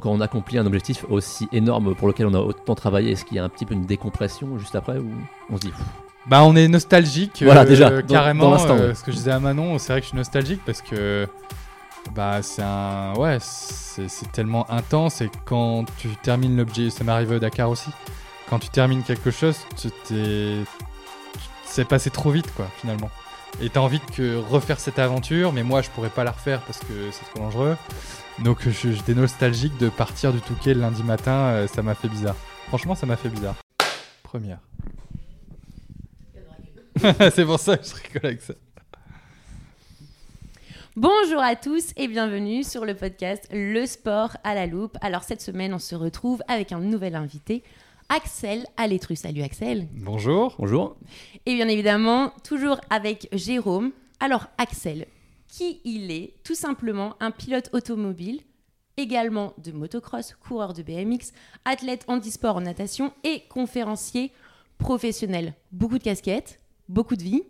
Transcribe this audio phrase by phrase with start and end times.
[0.00, 3.36] Quand on accomplit un objectif aussi énorme pour lequel on a autant travaillé, est-ce qu'il
[3.36, 5.10] y a un petit peu une décompression juste après ou
[5.50, 5.72] on se dit
[6.26, 7.42] Bah, on est nostalgique.
[7.44, 8.50] Voilà, euh, déjà, dans- carrément.
[8.54, 10.82] dans euh, ce que je disais à Manon, c'est vrai que je suis nostalgique parce
[10.82, 11.26] que.
[12.14, 13.12] Bah, c'est un.
[13.16, 16.90] Ouais, c'est tellement intense et quand tu termines l'objet.
[16.90, 17.90] Ça m'est arrivé au Dakar aussi.
[18.48, 20.58] Quand tu termines quelque chose, tu t'es.
[21.64, 23.10] C'est passé trop vite, quoi, finalement.
[23.60, 26.78] Et t'as envie de refaire cette aventure, mais moi, je pourrais pas la refaire parce
[26.78, 27.76] que c'est trop dangereux.
[28.44, 31.32] Donc, j'étais nostalgique de partir du Touquet le lundi matin.
[31.32, 32.36] euh, ça m'a fait bizarre.
[32.68, 33.56] Franchement, ça m'a fait bizarre.
[34.22, 34.60] Première.
[37.34, 38.54] c'est pour ça que je rigole avec ça.
[40.94, 44.96] Bonjour à tous et bienvenue sur le podcast Le sport à la loupe.
[45.00, 47.62] Alors cette semaine, on se retrouve avec un nouvel invité,
[48.08, 49.14] Axel Alétru.
[49.16, 49.86] Salut Axel.
[49.92, 50.54] Bonjour.
[50.58, 50.96] bonjour
[51.46, 53.92] Et bien évidemment, toujours avec Jérôme.
[54.20, 55.06] Alors Axel,
[55.58, 58.40] qui il est Tout simplement un pilote automobile,
[58.96, 61.32] également de motocross, coureur de BMX,
[61.64, 64.30] athlète handisport en natation et conférencier
[64.78, 65.54] professionnel.
[65.72, 67.42] Beaucoup de casquettes, beaucoup de vie.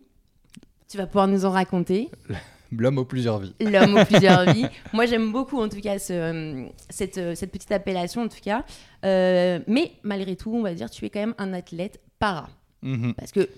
[0.89, 2.09] Tu vas pouvoir nous en raconter.
[2.73, 3.55] L'homme aux plusieurs vies.
[3.61, 4.67] L'homme aux plusieurs vies.
[4.95, 8.41] Moi, j'aime beaucoup, en tout cas, ce, euh, cette, euh, cette petite appellation, en tout
[8.43, 8.65] cas.
[9.05, 12.49] Euh, mais malgré tout, on va dire, tu es quand même un athlète para.
[12.83, 13.15] Mhm.
[13.15, 13.49] Parce que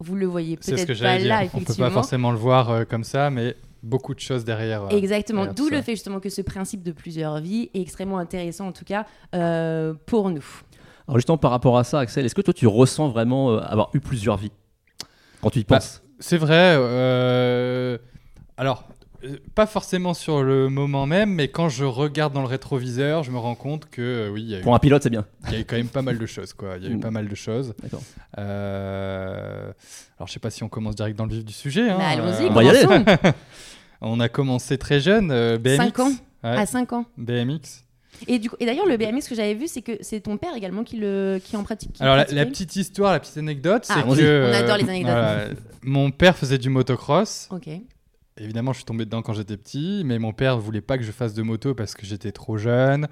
[0.00, 1.28] vous le voyez C'est ce peut-être que pas j'allais dire.
[1.28, 1.90] là, On peut pas effectivement.
[1.90, 4.84] forcément le voir euh, comme ça, mais beaucoup de choses derrière.
[4.84, 4.88] euh.
[4.96, 5.46] Exactement.
[5.46, 8.84] D'où le fait justement que ce principe de plusieurs vies est extrêmement intéressant, en tout
[8.84, 10.44] cas, euh, pour nous.
[11.08, 13.90] Alors justement par rapport à ça Axel, est-ce que toi tu ressens vraiment euh, avoir
[13.94, 14.52] eu plusieurs vies
[15.40, 16.02] quand tu y Bah, penses?
[16.20, 16.74] C'est vrai.
[16.76, 17.98] euh,
[18.56, 18.84] Alors,
[19.54, 23.38] pas forcément sur le moment même, mais quand je regarde dans le rétroviseur, je me
[23.38, 25.24] rends compte que euh, oui, il y, a eu- Pour un pilote c'est bien.
[25.48, 26.52] il y a eu quand même pas mal de choses.
[26.52, 26.76] Quoi.
[26.78, 27.00] Il y a eu Mm.
[27.00, 27.74] pas mal de choses.
[27.82, 28.02] D'accord.
[28.38, 29.72] Euh,
[30.18, 31.90] Alors, je sais pas si on commence direct dans le vif du sujet.
[31.90, 32.84] hein, Bah, Allons-y, euh, On va y aller.
[34.00, 35.76] On a commencé très jeune, euh, BMX.
[35.76, 36.12] 5 ans
[36.42, 37.04] Ouais, À 5 ans.
[37.18, 37.84] BMX.
[38.26, 40.54] Et, du coup- et d'ailleurs, le BMX que j'avais vu, c'est que c'est ton père
[40.56, 41.92] également qui, le, qui en pratique.
[41.92, 44.88] qui Alors la, petite histoire, la petite anecdote, Ah, c'est que On euh, adore les
[44.88, 45.12] anecdotes.
[45.12, 45.44] voilà,
[45.82, 47.48] mon père faisait du motocross.
[47.50, 47.68] Ok.
[48.38, 51.12] Évidemment, je suis tombé dedans quand j'étais petit, mais mon père voulait pas que je
[51.12, 53.06] fasse de moto parce que j'étais trop jeune.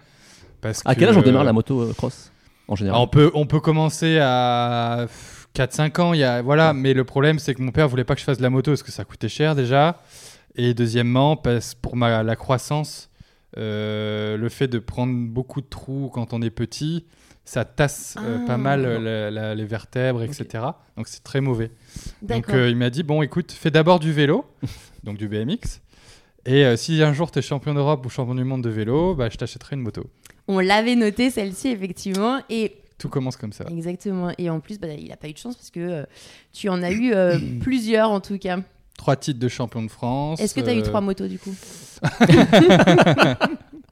[0.63, 2.33] Parce À que, quel âge on démarre euh, la moto euh, cross
[2.67, 5.07] en général alors, on peut on peut commencer à
[5.55, 8.15] 4-5 ans, il y a voilà, mais le problème c'est que mon père voulait pas
[8.15, 10.01] que je fasse de la moto parce que ça coûtait cher déjà,
[10.59, 13.09] et deuxièmement parce pour ma la croissance,
[13.57, 17.07] euh, le fait de prendre beaucoup de trous quand on est petit,
[17.47, 19.01] ça tasse euh, Ah, pas mal d'accord.
[19.01, 20.65] euh, la- la- les vertèbres, etc.
[20.99, 21.71] Donc c'est très mauvais.
[22.21, 24.45] Donc euh, il m'a dit bon écoute, fais d'abord du vélo,
[25.05, 25.81] donc du BMX.
[26.45, 29.15] Et euh, si un jour tu es champion d'Europe ou champion du monde de vélo,
[29.15, 30.05] bah, je t'achèterai une moto.
[30.47, 32.41] On l'avait noté celle-ci, effectivement.
[32.49, 33.65] Et Tout commence comme ça.
[33.71, 34.33] Exactement.
[34.39, 36.07] Et en plus, bah, il n'a pas eu de chance parce que
[36.53, 37.13] tu en as eu
[37.61, 38.59] plusieurs en tout cas.
[38.99, 40.39] Trois titres de champion de France.
[40.41, 41.55] Est-ce que tu as eu euh, trois motos du coup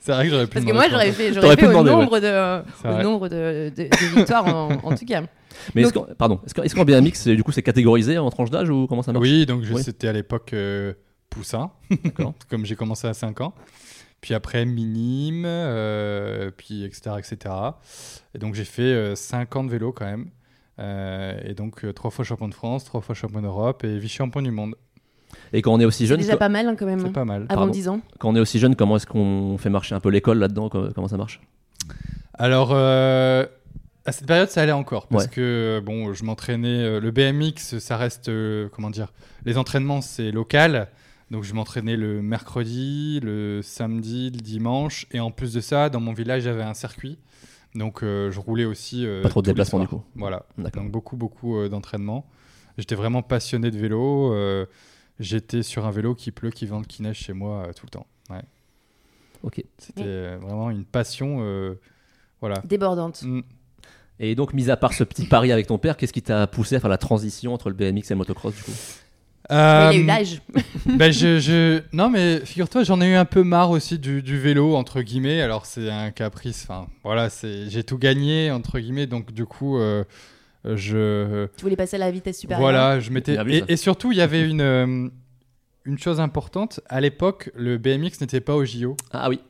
[0.00, 1.90] C'est vrai que j'aurais pu Parce que moi, j'aurais fait, j'aurais fait au ouais.
[1.90, 5.22] nombre de, au nombre de, de- de victoires en, en tout cas.
[5.74, 8.28] Mais est-ce donc- qu'en- pardon, est-ce qu'en est-ce BMX c'est- du coup c'est catégorisé en
[8.30, 9.22] tranche d'âge ou comment ça marche?
[9.24, 9.82] Oui, donc Oui.
[9.82, 10.92] c'était à l'époque euh,
[11.30, 11.70] poussin,
[12.50, 13.54] comme j'ai commencé à 5 ans.
[14.20, 17.16] Puis après minime, euh, puis etc.
[17.18, 17.54] etc.
[18.34, 20.30] Et donc j'ai fait 5 ans de vélo quand même.
[20.78, 24.42] Euh, et donc euh, trois fois champion de France, trois fois champion d'Europe et vice-champion
[24.42, 24.74] du monde.
[25.52, 27.00] Et quand on est aussi C'est jeune, déjà pas mal hein, quand même.
[27.00, 27.42] C'est pas mal.
[27.48, 27.72] Avant Pardon.
[27.72, 28.00] 10 ans.
[28.18, 30.88] quand on est aussi jeune, comment est-ce qu'on fait marcher un peu l'école là-dedans co-
[30.94, 31.40] Comment ça marche?
[32.34, 33.46] Alors, euh,
[34.04, 35.06] à cette période, ça allait encore.
[35.08, 35.30] Parce Ouais.
[35.30, 36.68] que, bon, je m'entraînais.
[36.82, 38.28] euh, le BMX, ça reste.
[38.28, 39.12] euh, comment dire
[39.44, 40.88] Les entraînements, c'est local.
[41.30, 45.06] Donc, je m'entraînais le mercredi, le samedi, le dimanche.
[45.12, 47.18] Et en plus de ça, dans mon village, j'avais un circuit.
[47.74, 49.04] Donc, euh, je roulais aussi.
[49.06, 50.02] euh, Pas trop de déplacements, du coup.
[50.14, 50.44] Voilà.
[50.58, 52.26] Donc, beaucoup, beaucoup euh, d'entraînement.
[52.78, 54.34] J'étais vraiment passionné de vélo.
[55.18, 57.86] Euh, J'étais sur un vélo qui pleut, qui vente, qui neige chez moi euh, tout
[57.86, 58.06] le temps.
[58.30, 58.42] Ouais.
[59.42, 59.62] Ok.
[59.78, 61.38] C'était euh, vraiment une passion.
[61.40, 61.74] euh,
[62.40, 62.60] voilà.
[62.64, 63.22] Débordante.
[63.22, 63.40] Mm.
[64.18, 66.76] Et donc, mis à part ce petit pari avec ton père, qu'est-ce qui t'a poussé
[66.76, 68.72] à faire la transition entre le BMX et le motocross du coup?
[69.50, 70.40] Mais il a eu Euh, l'âge.
[70.86, 74.38] ben je, je- Non, mais figure-toi, j'en ai eu un peu marre aussi du, du
[74.40, 75.40] vélo, entre guillemets.
[75.42, 76.64] Alors, c'est un caprice.
[76.66, 77.68] Enfin, voilà, c'est...
[77.68, 79.06] j'ai tout gagné, entre guillemets.
[79.06, 80.02] Donc, du coup, euh,
[80.74, 81.46] je.
[81.56, 82.60] Tu voulais passer à la vitesse supérieure.
[82.60, 83.36] Voilà, je m'étais.
[83.68, 85.08] Et, surtout, il y avait une, euh,
[85.84, 86.80] une chose importante.
[86.88, 88.96] À l'époque, le BMX n'était pas au JO.
[89.12, 89.40] Ah oui.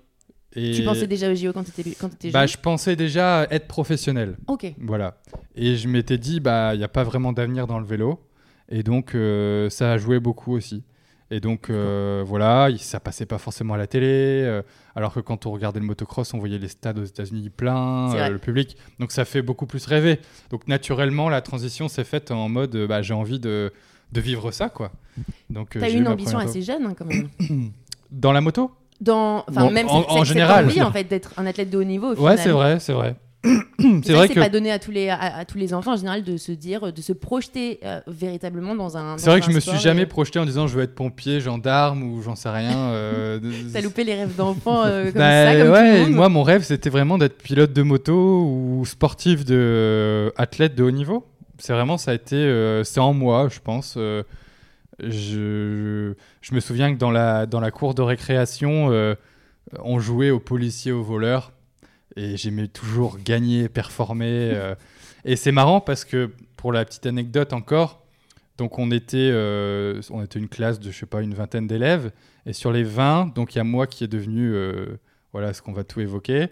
[0.55, 0.73] Et...
[0.73, 3.47] Tu pensais déjà au JO quand tu étais, quand étais Bah, jeune je pensais déjà
[3.51, 4.37] être professionnel.
[4.49, 4.73] Ok.
[4.79, 5.19] Voilà.
[5.55, 8.21] Et je m'étais dit, bah, il n'y a pas vraiment d'avenir dans le vélo.
[8.69, 10.83] Et donc, euh, ça a joué beaucoup aussi.
[11.31, 14.07] Et donc, euh, voilà, il- ça passait pas forcément à la télé.
[14.45, 14.63] euh,
[14.95, 18.29] alors que quand on regardait le motocross, on voyait les stades aux États-Unis pleins, euh,
[18.31, 18.77] le public.
[19.01, 20.21] Donc, ça fait beaucoup plus rêver.
[20.51, 23.73] Donc, naturellement, la transition s'est faite en mode, bah, j'ai envie de,
[24.13, 24.93] de vivre ça, quoi.
[25.51, 27.29] Donc, T'as eu une ambition assez jeune hein, quand même.
[28.11, 28.71] Dans la moto?
[29.01, 30.65] Dans, enfin, même en- en général.
[30.67, 32.15] envie, en fait, d'être un athlète de haut niveau.
[32.15, 33.17] au Ouais, c'est vrai, c'est vrai.
[34.05, 35.97] C'est vrai que c'est pas donné à tous les à, à tous les enfants en
[35.97, 39.17] général de se dire, de se projeter euh, véritablement dans un.
[39.19, 41.41] c'est vrai que je me suis jamais et- projeté en disant je veux être pompier,
[41.41, 42.77] gendarme ou j'en sais rien.
[42.91, 43.39] euh,
[43.73, 46.13] T'as loupé les rêves d'enfant euh, comme Bah, ça, comme ouais, tout le monde.
[46.17, 48.15] moi mon rêve c'était vraiment d'être pilote de moto
[48.45, 51.27] ou sportif de euh, athlète de haut niveau.
[51.59, 53.95] C'est vraiment ça a été euh, c'est en moi, je pense.
[53.97, 54.23] euh,
[55.01, 58.91] je, je me souviens que dans la dans la cour de récréation,
[59.83, 61.53] on jouait aux policiers aux voleurs
[62.17, 64.51] et j'aimais toujours gagner, performer.
[64.55, 64.75] euh,
[65.25, 68.03] et c'est marrant parce que pour la petite anecdote encore,
[68.59, 72.11] donc on était euh, on était une classe de je sais pas une vingtaine d'élèves
[72.47, 74.99] et sur les 20, donc il y a moi qui est devenu, euh,
[75.33, 76.49] voilà ce qu'on va tout évoquer,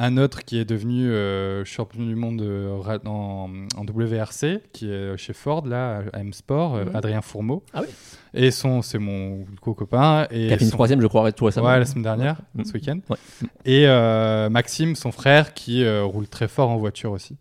[0.00, 2.70] un autre qui est devenu euh, champion du monde euh,
[3.06, 6.96] en, en WRC, qui est chez Ford, là, à M Sport, euh, Mhm.
[6.96, 7.62] Adrien Fourmeau.
[7.74, 7.88] Ah oui.
[8.34, 10.26] Et son, c'est mon co-copain.
[10.30, 11.66] Et Qui a fini troisième, je crois, tout récemment.
[11.68, 12.64] Ouais, la semaine dernière, Ouais.
[12.64, 12.98] ce week-end.
[13.10, 13.16] Ouais.
[13.64, 17.36] Et euh, Maxime, son frère, qui euh, roule très fort en voiture aussi.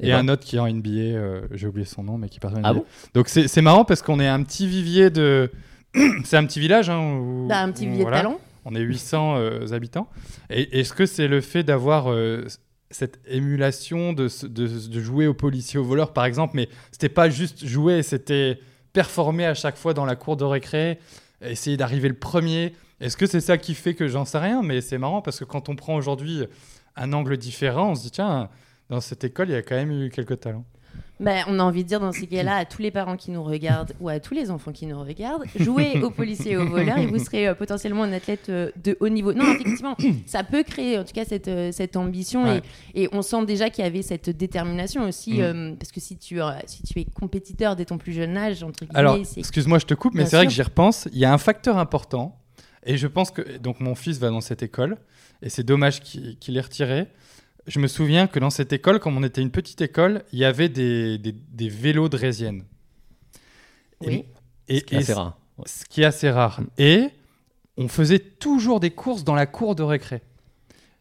[0.00, 0.28] Et Et, ben.
[0.28, 2.56] un autre qui est en NBA, euh, j'ai oublié son nom, mais qui part en
[2.64, 2.72] Ah NBA.
[2.74, 2.84] bon?
[3.14, 5.50] Donc c'est marrant parce qu'on est un petit vivier de.
[6.24, 6.90] c'est un petit village.
[6.90, 8.40] Hein, où- T'as un petit où, billet voilà, de talent.
[8.64, 10.08] On est 800 euh, habitants.
[10.50, 12.46] Et est-ce que c'est le fait d'avoir euh,
[12.90, 17.64] cette émulation de, de jouer aux policiers, aux voleurs, par exemple, mais c'était pas juste
[17.64, 18.60] jouer, c'était
[18.92, 20.98] performer à chaque fois dans la cour de récré,
[21.40, 22.74] essayer d'arriver le premier.
[23.00, 25.44] Est-ce que c'est ça qui fait que j'en sais rien Mais c'est marrant parce que
[25.44, 26.44] quand on prend aujourd'hui
[26.96, 28.48] un angle différent, on se dit tiens,
[28.90, 30.66] dans cette école, il y a quand même eu quelques talents.
[31.20, 33.44] Ben, on a envie de dire dans ces cas-là à tous les parents qui nous
[33.44, 36.98] regardent ou à tous les enfants qui nous regardent, jouez aux policiers et aux voleurs
[36.98, 39.32] et vous serez euh, potentiellement un athlète euh, de haut niveau.
[39.32, 39.96] Non, effectivement,
[40.26, 42.60] ça peut créer en tout cas cette, euh, cette ambition Ouais.
[42.94, 45.76] et, et on sent déjà qu'il y avait cette détermination aussi Mm.
[45.78, 48.98] parce que si tu, si tu es compétiteur dès ton plus jeune âge, entre guillemets,
[48.98, 51.08] Alors, excuse-moi, je te coupe, mais c'est vrai que j'y repense.
[51.12, 52.36] Il y a un facteur important,
[52.84, 54.96] et je pense que donc mon fils va dans cette école,
[55.40, 57.06] et c'est dommage qu'il qu'il ait retiré.
[57.66, 60.44] Je me souviens que dans cette école, comme on était une petite école, il y
[60.44, 62.64] avait des, des, des vélos draisiennes.
[64.02, 64.24] Et- Oui.
[64.68, 65.38] Et, Ce qui est assez rare.
[65.66, 66.60] Ce qui est assez rare.
[66.78, 67.08] Et
[67.76, 70.22] on faisait toujours des courses dans la cour de récré.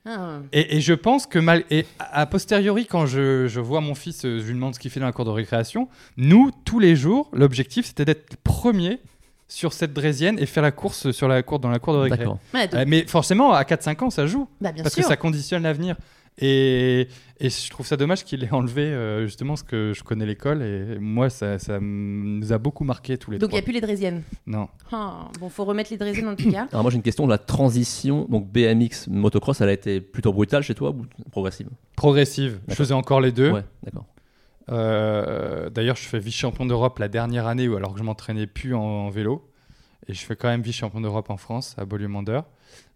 [0.05, 0.39] Ah.
[0.51, 4.25] Et, et je pense que mal et a posteriori quand je, je vois mon fils,
[4.25, 5.89] euh, je lui demande ce qu'il fait dans la cour de récréation.
[6.17, 8.99] Nous, tous les jours, l'objectif c'était d'être premier
[9.47, 12.17] sur cette draisienne et faire la course sur la cour dans la cour de récré.
[12.19, 12.39] D'accord.
[12.53, 15.03] Ouais, donc- Euh, mais forcément, à 4-5 ans, ça joue bah, bien parce sûr.
[15.03, 15.95] que ça conditionne l'avenir.
[16.37, 17.07] Et,
[17.39, 20.63] et je trouve ça dommage qu'il ait enlevé euh, justement ce que je connais l'école
[20.63, 23.73] et moi ça, ça nous a beaucoup marqué tous les Donc il n'y a plus
[23.73, 24.23] les draisiennes.
[24.47, 24.69] Non.
[24.91, 26.67] Ah, bon, faut remettre les draisiennes en tout cas.
[26.71, 30.63] Alors moi j'ai une question la transition donc BMX motocross elle a été plutôt brutale
[30.63, 31.67] chez toi ou progressive?
[31.97, 32.59] Progressive.
[32.69, 33.51] Je faisais encore les deux.
[33.51, 34.05] Ouais, d'accord.
[34.69, 38.73] Euh, D'ailleurs, je fais vice-champion d'Europe la dernière année, où, alors que je m'entraînais plus
[38.73, 39.47] en, en vélo.
[40.07, 42.45] Et je fais quand même vice-champion d'Europe en France, à Beaulieu-Mandeur.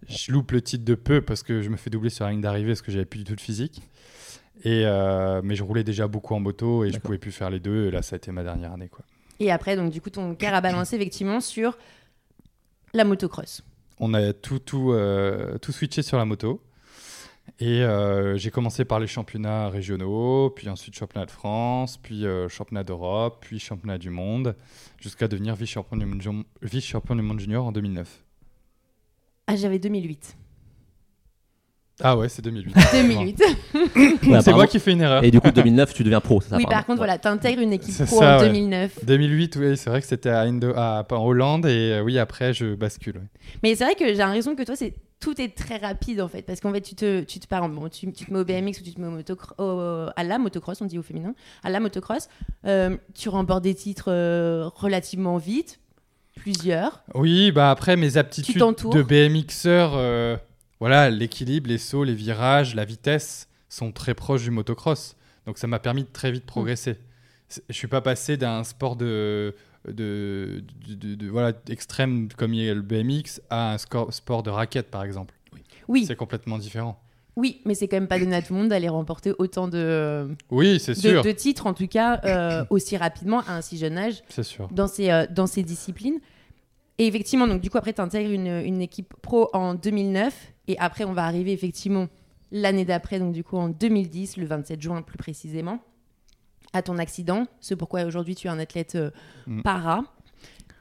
[0.08, 2.42] Je loupe le titre de peu parce que je me fais doubler sur la ligne
[2.42, 3.82] d'arrivée parce que j'avais plus du tout de physique.
[4.64, 7.60] Et euh, mais je roulais déjà beaucoup en moto et je pouvais plus faire les
[7.60, 7.88] deux.
[7.88, 8.88] Et là, ça a été ma dernière année.
[8.88, 9.04] Quoi.
[9.40, 11.78] Et après, donc du coup, ton cœur a balancé effectivement sur
[12.94, 13.64] la motocross.
[14.00, 16.62] On a tout, tout, euh, tout switché sur la moto.
[17.60, 22.50] Et euh, j'ai commencé par les championnats régionaux, puis ensuite championnat de France, puis euh,
[22.50, 24.56] championnat d'Europe, puis championnat du monde,
[25.00, 25.64] jusqu'à devenir du,
[26.62, 28.25] vice-champion du monde junior en 2009.
[29.48, 30.36] Ah, j'avais 2008.
[32.02, 32.76] Ah ouais, c'est 2008.
[32.92, 33.44] 2008.
[34.28, 35.24] Ouais, c'est moi qui fais une erreur.
[35.24, 37.72] Et du coup 2009 tu deviens pro c'est ça oui, par contre, voilà, t'intègres une
[37.72, 38.48] équipe pro ça, en ouais.
[38.48, 39.06] 2009.
[39.06, 42.54] 2008, oui, c'est vrai que c'était à, Indo- à- en Hollande, et euh, oui, après,
[42.54, 43.16] je bascule.
[43.18, 43.24] ouais.
[43.64, 46.42] Mais c'est vrai que j'ai l'impression que toi, c'est tout est très rapide en fait,
[46.42, 48.82] parce qu'en fait, tu te, tu te pars, bon, tu, tu te mets au BMX
[48.82, 51.34] ou tu te mets au motocro- au- à la motocross, on dit au féminin,
[51.64, 52.28] à la motocross,
[52.66, 55.80] euh, tu remportes des titres euh, relativement vite,
[56.36, 57.04] plusieurs.
[57.14, 58.56] Oui, bah après mes aptitudes
[58.94, 60.38] de BMXer, euh,
[60.80, 65.16] voilà, l'équilibre, les sauts, les virages, la vitesse sont très proches du motocross.
[65.46, 66.98] Donc ça m'a permis de très vite progresser.
[67.48, 69.56] C'est- Je suis pas passé d'un sport de,
[69.88, 74.12] de, de- de- de- voilà extrême comme il y a le BMX à un score-
[74.14, 75.34] sport de raquette par exemple.
[75.88, 77.00] Oui, C'est complètement différent.
[77.36, 80.30] Oui, mais c'est quand même pas donné à tout le monde d'aller remporter autant de,
[80.52, 83.98] Oui, de, sûr, de titres, en tout cas, euh, aussi rapidement à un si jeune
[83.98, 84.24] âge.
[84.30, 84.68] c'est sûr.
[84.72, 86.20] dans ces, euh, dans ces disciplines.
[86.98, 90.54] Et effectivement, donc du coup, après, tu intègres une, une équipe pro en 2009.
[90.70, 92.08] Et après, on va arriver effectivement
[92.52, 95.80] l'année d'après, donc du coup en 2010, le 27 juin plus précisément,
[96.74, 97.48] à ton accident.
[97.60, 99.12] Ce pourquoi aujourd'hui tu es un athlète euh,
[99.48, 99.62] Mm.
[99.62, 100.04] para.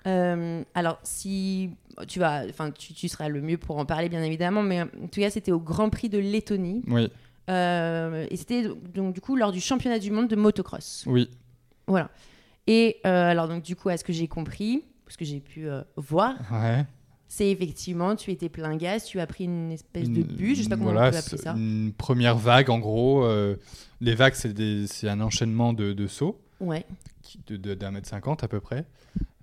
[0.07, 1.71] Euh, alors, si
[2.09, 5.07] tu vas, enfin, tu, tu seras le mieux pour en parler, bien évidemment, mais en
[5.11, 6.83] tout cas, c'était au Grand Prix de Lettonie.
[6.89, 7.09] Oui,
[7.51, 11.05] Euh, et c'était donc du coup lors du championnat du monde de motocross.
[11.07, 11.29] oui.
[11.87, 12.09] Voilà.
[12.67, 15.67] Et euh, alors, donc, du coup, à ce que j'ai compris, parce que j'ai pu
[15.97, 16.87] voir, Ouais.
[17.29, 20.69] c'est effectivement, tu étais plein gaz, tu as pris une espèce de bus, je sais
[20.71, 21.53] pas comment Voilà, on peut appeler ça.
[21.53, 23.27] Une première vague, en gros.
[24.01, 26.87] les vagues, c'est un enchaînement de, de sauts Ouais.
[27.51, 28.87] d'un mètre cinquante à peu près.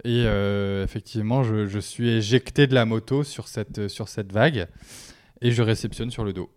[0.04, 4.68] Et euh, effectivement, je, je suis éjecté de la moto sur cette, sur cette vague
[5.42, 6.50] et je réceptionne sur le dos.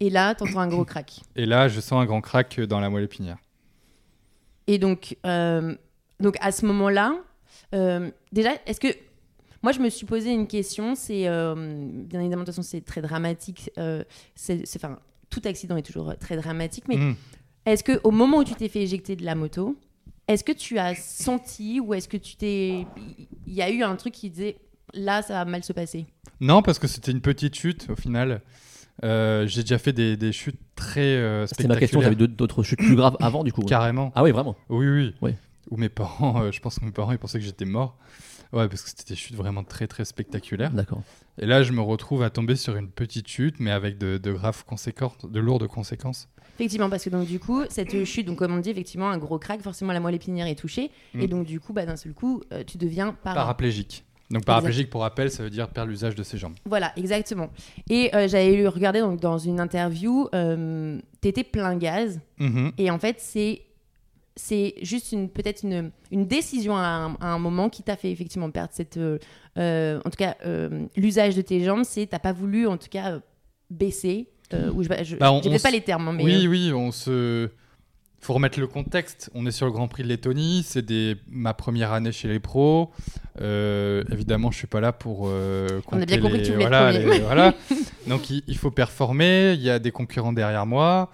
[0.00, 1.20] Et là, t'entends un gros crack.
[1.36, 3.38] Et là, je sens un grand crack dans la moelle épinière.
[4.66, 5.74] Et donc, euh,
[6.20, 7.18] donc à ce moment-là,
[7.74, 8.88] euh, déjà, est-ce que
[9.62, 12.80] moi je me suis posé une question C'est euh, bien évidemment de toute façon c'est
[12.84, 13.70] très dramatique.
[13.78, 14.02] euh,
[14.34, 14.98] c'est, enfin,
[15.30, 16.84] tout accident est toujours très dramatique.
[16.88, 17.14] Mais Mhm.
[17.66, 19.76] est-ce que au moment où tu t'es fait éjecter de la moto,
[20.28, 22.86] est-ce que tu as senti ou est-ce que tu t'es,
[23.46, 24.56] il y a eu un truc qui disait
[24.94, 26.06] là ça va mal se passer?
[26.40, 28.42] Non, parce que c'était une petite chute au final.
[29.04, 32.78] Euh, J'ai déjà fait des, des chutes très euh, C'était ma question, j'avais d'autres chutes
[32.78, 33.62] plus graves avant du coup.
[33.62, 34.10] Carrément.
[34.14, 34.56] Ah oui, vraiment.
[34.68, 35.14] Oui, oui.
[35.20, 35.34] Oui.
[35.70, 37.98] Ou mes parents, euh, je pense que mes parents, ils pensaient que j'étais mort.
[38.52, 40.70] Ouais, parce que c'était des chutes vraiment très, très spectaculaires.
[40.70, 41.02] D'accord.
[41.38, 44.32] Et là, je me retrouve à tomber sur une petite chute, mais avec de, de
[44.32, 46.28] graves conséquences, de lourdes conséquences.
[46.56, 49.38] Effectivement, parce que donc du coup, cette chute, donc comme on dit, effectivement, un gros
[49.38, 51.20] crack, forcément la moelle épinière est touchée, Mm.
[51.20, 53.34] et donc du coup, bah, d'un seul coup, euh, tu deviens para.
[53.34, 54.04] Paraplégique.
[54.30, 56.54] Donc paraplégique, pour rappel, ça veut dire perdre l'usage de ses jambes.
[56.64, 57.48] Voilà, exactement.
[57.88, 62.72] Et euh, j'avais regardé donc, dans une interview, euh, t'étais plein gaz, Mhm.
[62.76, 63.62] et en fait, c'est
[64.38, 68.10] c'est juste une peut-être une, une décision à un, à un moment qui t'a fait
[68.10, 72.34] effectivement perdre cette euh, en tout cas euh, l'usage de tes jambes c'est t'as pas
[72.34, 73.20] voulu en tout cas
[73.70, 77.48] baisser euh, je, je, Bah, pas les termes mais oui, euh, oui, on se.
[78.20, 79.30] Faut remettre le contexte.
[79.34, 80.64] On est sur le Grand Prix de Lettonie.
[80.66, 81.16] C'est des...
[81.28, 82.90] ma première année chez les pros.
[83.40, 85.22] Euh, évidemment, je suis pas là pour.
[85.22, 87.54] On a bien compris les- que tu voulais être voilà, les- voilà.
[88.08, 89.52] Donc, il, il faut performer.
[89.52, 91.10] Il y a des concurrents derrière moi.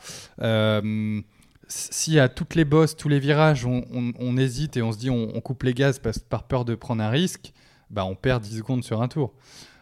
[1.68, 4.98] Si à toutes les bosses, tous les virages, on, on- on hésite et on se
[4.98, 7.52] dit on, on coupe les gaz parce, par peur de prendre un risque,
[7.90, 9.32] bah on perd 10 secondes sur un tour.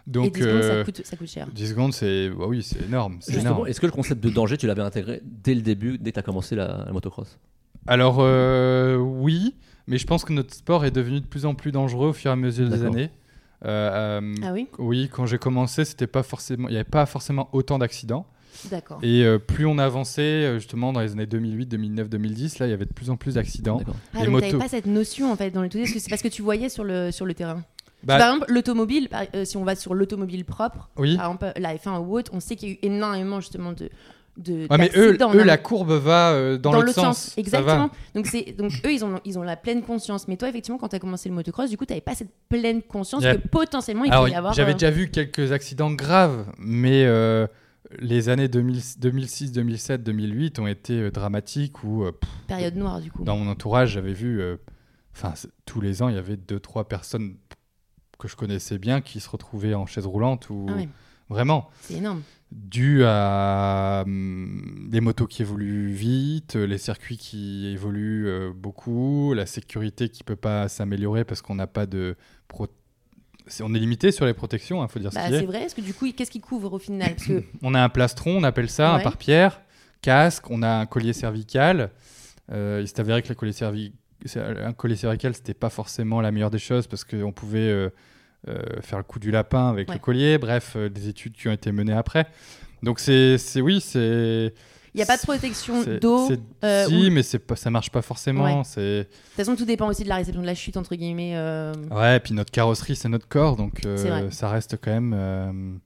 [0.06, 2.62] Et Donc 10 secondes, euh, ça, coûte, ça coûte cher 10 secondes, c'est bah oui,
[2.62, 3.18] c'est énorme.
[3.20, 3.68] C'est Justement, énorme.
[3.68, 6.20] est-ce que le concept de danger, tu l'avais intégré dès le début, dès que tu
[6.20, 7.38] as commencé la, la motocross?
[7.86, 9.54] Alors euh, oui,
[9.86, 12.30] mais je pense que notre sport est devenu de plus en plus dangereux au fur
[12.30, 13.10] et à mesure des années.
[13.64, 14.68] Euh, euh, ah oui?
[14.78, 18.26] Oui, quand j'ai commencé, c'était pas forcément, il n'y avait pas forcément autant d'accidents.
[18.70, 22.70] d'accord Et euh, plus on avançait, justement dans les années 2008, 2009, 2010, là, il
[22.70, 23.78] y avait de plus en plus d'accidents.
[23.78, 23.96] D'accord.
[24.14, 24.58] ah les donc motos.
[24.58, 26.84] pas cette notion en fait dans les est-ce que c'est parce que tu voyais sur
[26.84, 27.62] le sur le terrain
[28.02, 31.16] Bah, Par exemple, l'automobile, euh, si on va sur l'automobile propre, oui.
[31.16, 33.90] par exemple la F1 ou autre, on sait qu'il y a eu énormément justement de.
[34.38, 37.36] de Ouais, mais eux, la courbe va euh, dans, l'autre sens.
[37.36, 37.90] Exactement.
[38.14, 40.28] Donc, c'est, donc eux, ils ont, ils ont la pleine conscience.
[40.28, 42.30] Mais toi, effectivement, quand tu as commencé le motocross, du coup, tu n'avais pas cette
[42.48, 44.54] pleine conscience que potentiellement il Alors, y avoir.
[44.54, 47.46] j'avais euh, déjà vu quelques accidents graves, mais euh,
[47.98, 53.24] les années 2000 2006, 2007, 2008 ont été dramatiques pff, période noire, du coup.
[53.24, 54.42] dans mon entourage, j'avais vu,
[55.14, 55.34] enfin,
[55.66, 57.34] tous les ans, il y avait deux, trois personnes
[58.20, 60.88] que je connaissais bien qui se retrouvaient en chaise roulante ou Ah ouais,
[61.28, 62.22] vraiment c'est énorme.
[62.52, 69.46] dû à hum, les motos qui évoluent vite, les circuits qui évoluent euh, beaucoup, la
[69.46, 72.16] sécurité qui peut pas s'améliorer parce qu'on n'a pas de
[72.48, 72.68] pro-
[73.62, 75.46] on est limité sur les protections, il faut dire Bah, ce qui c'est est.
[75.46, 75.62] vrai.
[75.62, 77.14] Est-ce que du coup, qu'est-ce qu'il couvre au final?
[77.16, 79.60] Parce que On a un plastron, on appelle ça, un pare-pierre,
[80.02, 81.90] casque, on a un collier cervical.
[82.52, 83.92] Euh, il s'est avéré que le collier cervi-
[84.36, 87.90] un collier cervical, c'était pas forcément la meilleure des choses parce qu'on pouvait euh,
[88.48, 89.94] euh, faire le coup du lapin avec Ouais.
[89.94, 90.38] le collier.
[90.38, 92.26] Bref, euh, des études qui ont été menées après.
[92.82, 94.54] Donc c'est, c'est oui, c'est.
[94.94, 96.28] il n'y a pas de protection d'eau.
[96.28, 98.44] si, ou- mais c'est pas, ça marche pas forcément.
[98.58, 98.62] Ouais.
[98.64, 101.34] C'est De toute façon, tout dépend aussi de la réception de la chute, entre guillemets.
[101.90, 102.20] ouais.
[102.20, 103.80] Puis notre carrosserie, c'est notre corps, donc
[104.30, 105.80] ça reste quand même.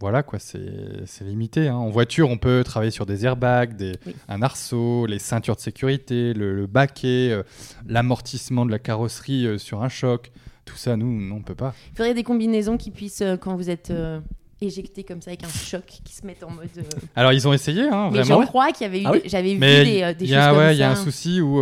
[0.00, 0.60] Voilà quoi, c'est,
[1.06, 1.68] c'est limité.
[1.68, 1.76] hein.
[1.76, 4.14] En voiture, on peut travailler sur des airbags, des, Oui.
[4.28, 7.42] un arceau, les ceintures de sécurité, le, le baquet, euh,
[7.86, 10.30] l'amortissement de la carrosserie euh, sur un choc.
[10.64, 11.74] Tout ça, nous, non, on peut pas.
[11.92, 14.20] Il faudrait des combinaisons qui puissent, euh, quand vous êtes euh,
[14.60, 16.68] éjecté comme ça avec un choc, qui se mettent en mode.
[16.78, 16.82] euh,
[17.16, 18.42] Alors ils ont essayé, hein, Mais vraiment.
[18.42, 19.04] je crois qu'il y avait eu.
[19.06, 20.74] Ah oui des- J'avais vu Mais des, euh, des il choses y a, comme ouais,
[20.74, 21.60] il y a un souci où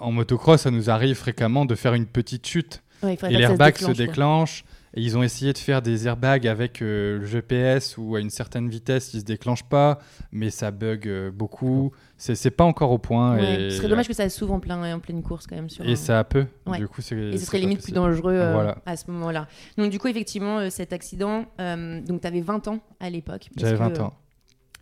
[0.00, 3.90] en motocross, ça nous arrive fréquemment de faire une petite chute Ouais, et l'airbag se
[3.90, 4.64] déclenche.
[4.96, 8.30] Et ils ont essayé de faire des airbags avec euh, le GPS où à une
[8.30, 9.98] certaine vitesse, ils se déclenchent pas,
[10.30, 11.90] mais ça bug euh, beaucoup.
[12.16, 13.34] C'est pas encore au point.
[13.36, 15.68] Ouais, et, Ce serait dommage que ça s'ouvre en, plein, en pleine course quand même.
[15.68, 16.46] Sur Et un- ça peut.
[16.66, 16.78] Ouais.
[16.78, 17.16] Du coup, c'est.
[17.16, 18.78] Et ce serait limite plus dangereux euh, Voilà.
[18.86, 19.48] à ce moment-là.
[19.76, 23.48] Donc du coup, effectivement, euh, cet accident, euh, donc tu avais 20 ans à l'époque.
[23.56, 24.14] J'avais que, 20 euh, ans.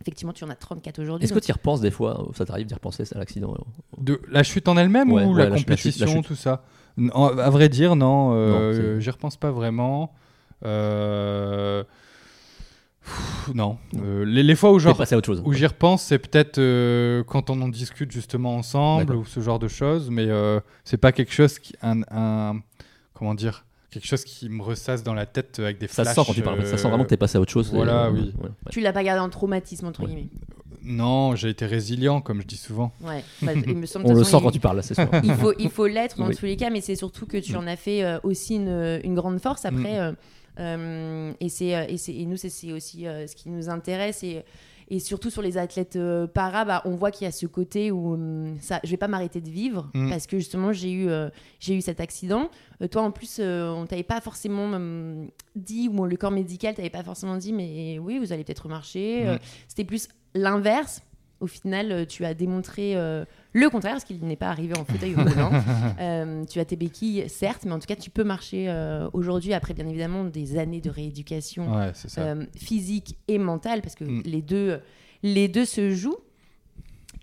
[0.01, 1.25] effectivement, tu en as 34 aujourd'hui.
[1.25, 2.29] Est-ce que tu y repenses des fois?
[2.35, 3.55] Ça t'arrive d'y repenser à l'accident?
[3.97, 6.11] De la chute en elle-même Ouais, ou ouais, la la chute- la chute- compétition, la
[6.13, 6.25] chute.
[6.27, 6.63] tout ça?
[6.97, 8.31] Non, À vrai dire, non.
[8.33, 10.13] euh, Non, c'est- J'y repense pas vraiment.
[10.65, 11.83] Euh,
[13.03, 13.77] pff, non.
[13.97, 15.41] Euh, les, les fois où T'es genre passé à autre chose.
[15.45, 19.59] où j'y repense, c'est peut-être euh, quand on en discute justement ensemble ou ce genre
[19.59, 22.59] de choses, mais euh, c'est pas quelque chose qui un, un-
[23.13, 26.15] comment dire quelque chose qui me ressasse dans la tête avec des Ça flashs.
[26.15, 26.65] se sent quand tu parles.
[26.65, 27.71] Ça sent vraiment que t'es passé à autre chose.
[27.71, 28.33] voilà, euh, oui.
[28.41, 28.49] ouais.
[28.71, 30.07] Tu l'as pas gardé en traumatisme, entre Ouais.
[30.07, 30.29] guillemets.
[30.83, 32.91] Non, j'ai été résilient, comme je dis souvent.
[33.01, 33.23] Ouais.
[33.41, 35.07] Bah, il me semble, de On le sent il- quand tu parles, là, c'est sûr.
[35.23, 36.35] il faut, il faut l'être dans Oui.
[36.35, 39.15] tous les cas, mais c'est surtout que tu en as fait euh, aussi une, une
[39.15, 39.93] grande force après.
[39.93, 40.01] Mm.
[40.01, 40.11] euh,
[40.59, 44.23] euh, et, c'est, euh, et, c'est- et nous, c'est, aussi euh, ce qui nous intéresse.
[44.23, 44.43] Et,
[44.89, 47.89] et surtout sur les athlètes euh, para, bah, on voit qu'il y a ce côté
[47.89, 50.09] où hum, ça, je vais pas m'arrêter de vivre Mm.
[50.09, 52.49] parce que justement, j'ai eu, euh, j'ai eu cet accident.
[52.81, 54.69] Euh, toi, en plus, euh, on t'avait pas forcément
[55.55, 59.25] dit, ou le corps médical t'avait pas forcément dit, mais oui, vous allez peut-être marcher.
[59.27, 59.39] Euh, Mm.
[59.69, 61.01] C'était plus l'inverse.
[61.39, 64.85] Au final, euh, tu as démontré euh, le contraire, parce qu'il n'est pas arrivé en
[64.85, 65.51] fauteuil roulant.
[65.99, 69.53] Euh, tu as tes béquilles, certes, mais en tout cas, tu peux marcher euh, aujourd'hui,
[69.53, 74.21] après bien évidemment des années de rééducation Ouais, euh, physique et mentale, parce que Mm.
[74.25, 74.79] les, deux,
[75.21, 76.17] les deux se jouent.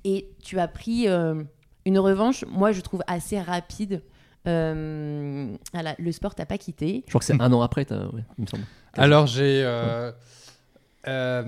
[0.04, 1.42] Et tu as pris euh,
[1.86, 4.02] une revanche, moi, je trouve assez rapide.
[4.46, 7.02] Euh, voilà, le sport t'a pas quitté.
[7.06, 8.64] Je crois que c'est un an après, ouais, il me semble.
[8.94, 10.10] Alors j'ai euh,
[11.06, 11.42] euh,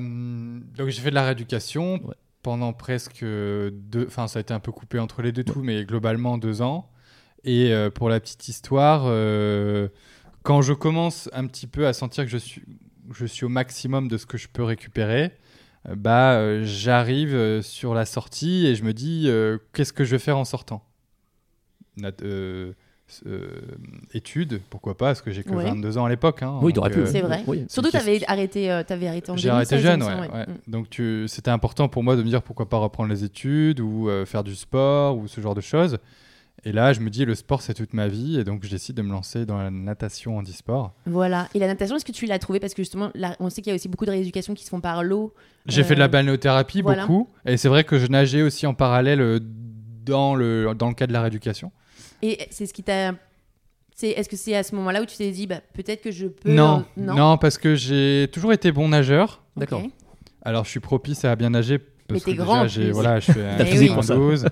[0.76, 2.14] donc j'ai fait de la rééducation Ouais.
[2.42, 5.85] pendant presque deux, enfin ça a été un peu coupé entre les deux tout, mais
[5.85, 6.90] globalement deux ans.
[7.44, 9.88] Et euh, pour la petite histoire, euh,
[10.42, 12.62] quand je commence un petit peu à sentir que je suis,
[13.12, 15.32] je suis au maximum de ce que je peux récupérer,
[15.97, 19.28] bah j'arrive sur la sortie et je me dis
[19.73, 20.85] qu'est-ce que je vais faire en sortant?
[23.26, 23.61] Euh,
[24.14, 25.64] études, pourquoi pas, parce que j'ai que Ouais.
[25.64, 26.42] 22 ans à l'époque.
[26.42, 27.00] hein, Oui, t'aurais pu.
[27.00, 27.42] euh, C'est vrai.
[27.47, 27.64] Oui.
[27.69, 30.47] Surtout, tu qu'est-ce avais arrêté, euh, t'avais arrêté en j'ai arrêté 2016, il jeune, ouais.
[30.47, 30.71] Mm.
[30.71, 31.25] Donc tu...
[31.28, 34.45] c'était important pour moi de me dire pourquoi pas reprendre les études ou euh, faire
[34.45, 35.99] du sport ou ce genre de choses.
[36.64, 38.95] Et là, je me dis le sport c'est toute ma vie et donc je décide
[38.95, 40.92] de me lancer dans la natation handisport.
[41.07, 41.49] Voilà.
[41.54, 43.71] Et la natation, est-ce que tu l'as trouvé Parce que justement, là, on sait qu'il
[43.71, 45.35] y a aussi beaucoup de rééducation qui se font par l'eau.
[45.66, 47.02] J'ai Euh, fait de la balnéothérapie voilà.
[47.02, 49.40] beaucoup et c'est vrai que je nageais aussi en parallèle
[50.04, 51.73] dans le, dans le cas de la rééducation.
[52.22, 53.14] Et c'est ce qui t'a.
[53.94, 56.26] C'est, est-ce que c'est à ce moment-là où tu t'es dit, bah, peut-être que je
[56.26, 56.50] peux.
[56.50, 57.14] Non, non?
[57.14, 59.42] non, parce que j'ai toujours été bon nageur.
[59.56, 59.82] D'accord.
[60.44, 61.78] Alors je suis propice à bien nager.
[61.78, 64.14] Mais Parce t'es que grand, déjà, voilà, je fais un physique pour ça.
[64.14, 64.46] 92,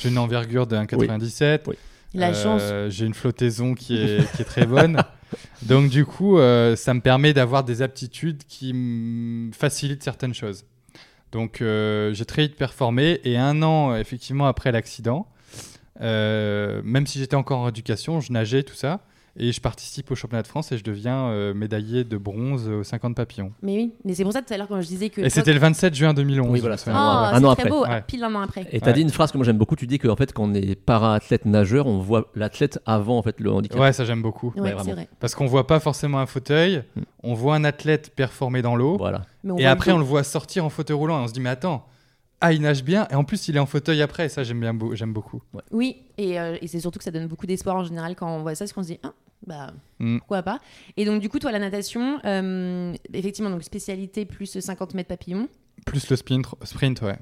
[0.00, 1.60] j'ai une envergure de 1,97.
[1.66, 1.76] Oui.
[2.14, 2.62] La chance.
[2.64, 5.02] Euh, J'ai une flottaison qui est, qui est très bonne.
[5.62, 10.64] Donc, du coup, euh, ça me permet d'avoir des aptitudes qui me facilitent certaines choses.
[11.32, 13.20] Donc, euh, j'ai très vite performé.
[13.24, 15.26] Et un an, effectivement, après l'accident,
[16.00, 19.00] euh, même si j'étais encore en éducation, je nageais, tout ça.
[19.40, 22.82] Et je participe au championnat de France et je deviens euh, médaillé de bronze aux
[22.82, 23.52] 50 papillons.
[23.62, 25.20] Mais oui, mais c'est pour ça tout à l'heure quand je disais que.
[25.20, 26.50] Et c'était le 27 juin 2011.
[26.50, 27.08] Oui, voilà, je c'est Oh, souviens.
[27.08, 27.62] un an après.
[27.62, 28.02] très beau, Ouais.
[28.04, 28.66] pile un an après.
[28.72, 28.92] Et t'as Ouais.
[28.94, 29.76] dit une phrase que moi j'aime beaucoup.
[29.76, 33.38] Tu dis qu'en fait, quand on est para-athlète nageur, on voit l'athlète avant en fait
[33.38, 33.78] le handicap.
[33.78, 34.52] Ouais, ça j'aime beaucoup.
[34.56, 35.08] Ouais, vrai.
[35.20, 37.00] Parce qu'on voit pas forcément un fauteuil, Mm.
[37.22, 38.96] on voit un athlète performer dans l'eau.
[38.98, 39.22] Voilà.
[39.58, 41.86] Et après, on le voit sortir en fauteuil roulant et on se dit, mais attends,
[42.40, 43.06] ah, il nage bien.
[43.10, 44.26] Et en plus, il est en fauteuil après.
[44.26, 45.42] Et ça, j'aime bien, beau- j'aime beaucoup.
[45.70, 48.42] Oui, et, euh, et c'est surtout que ça donne beaucoup d'espoir en général quand on
[48.42, 49.12] voit ça, parce qu'on se dit, ah,
[49.46, 50.18] bah, Mm.
[50.18, 50.60] pourquoi pas.
[50.96, 55.48] Et donc, du coup, toi, la natation, euh, effectivement, donc spécialité plus 50 mètres papillon.
[55.86, 57.18] Plus le sprint, sprint ouais.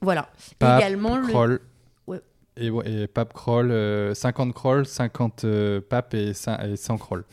[0.00, 0.28] Voilà.
[0.58, 1.28] Pape, Également, le.
[1.28, 1.60] Crawl.
[2.06, 2.20] Ouais.
[2.56, 6.98] Et, ouais, et pape crawl, euh, 50 crawl, 50 euh, pape et 100, et 100
[6.98, 7.24] crawl.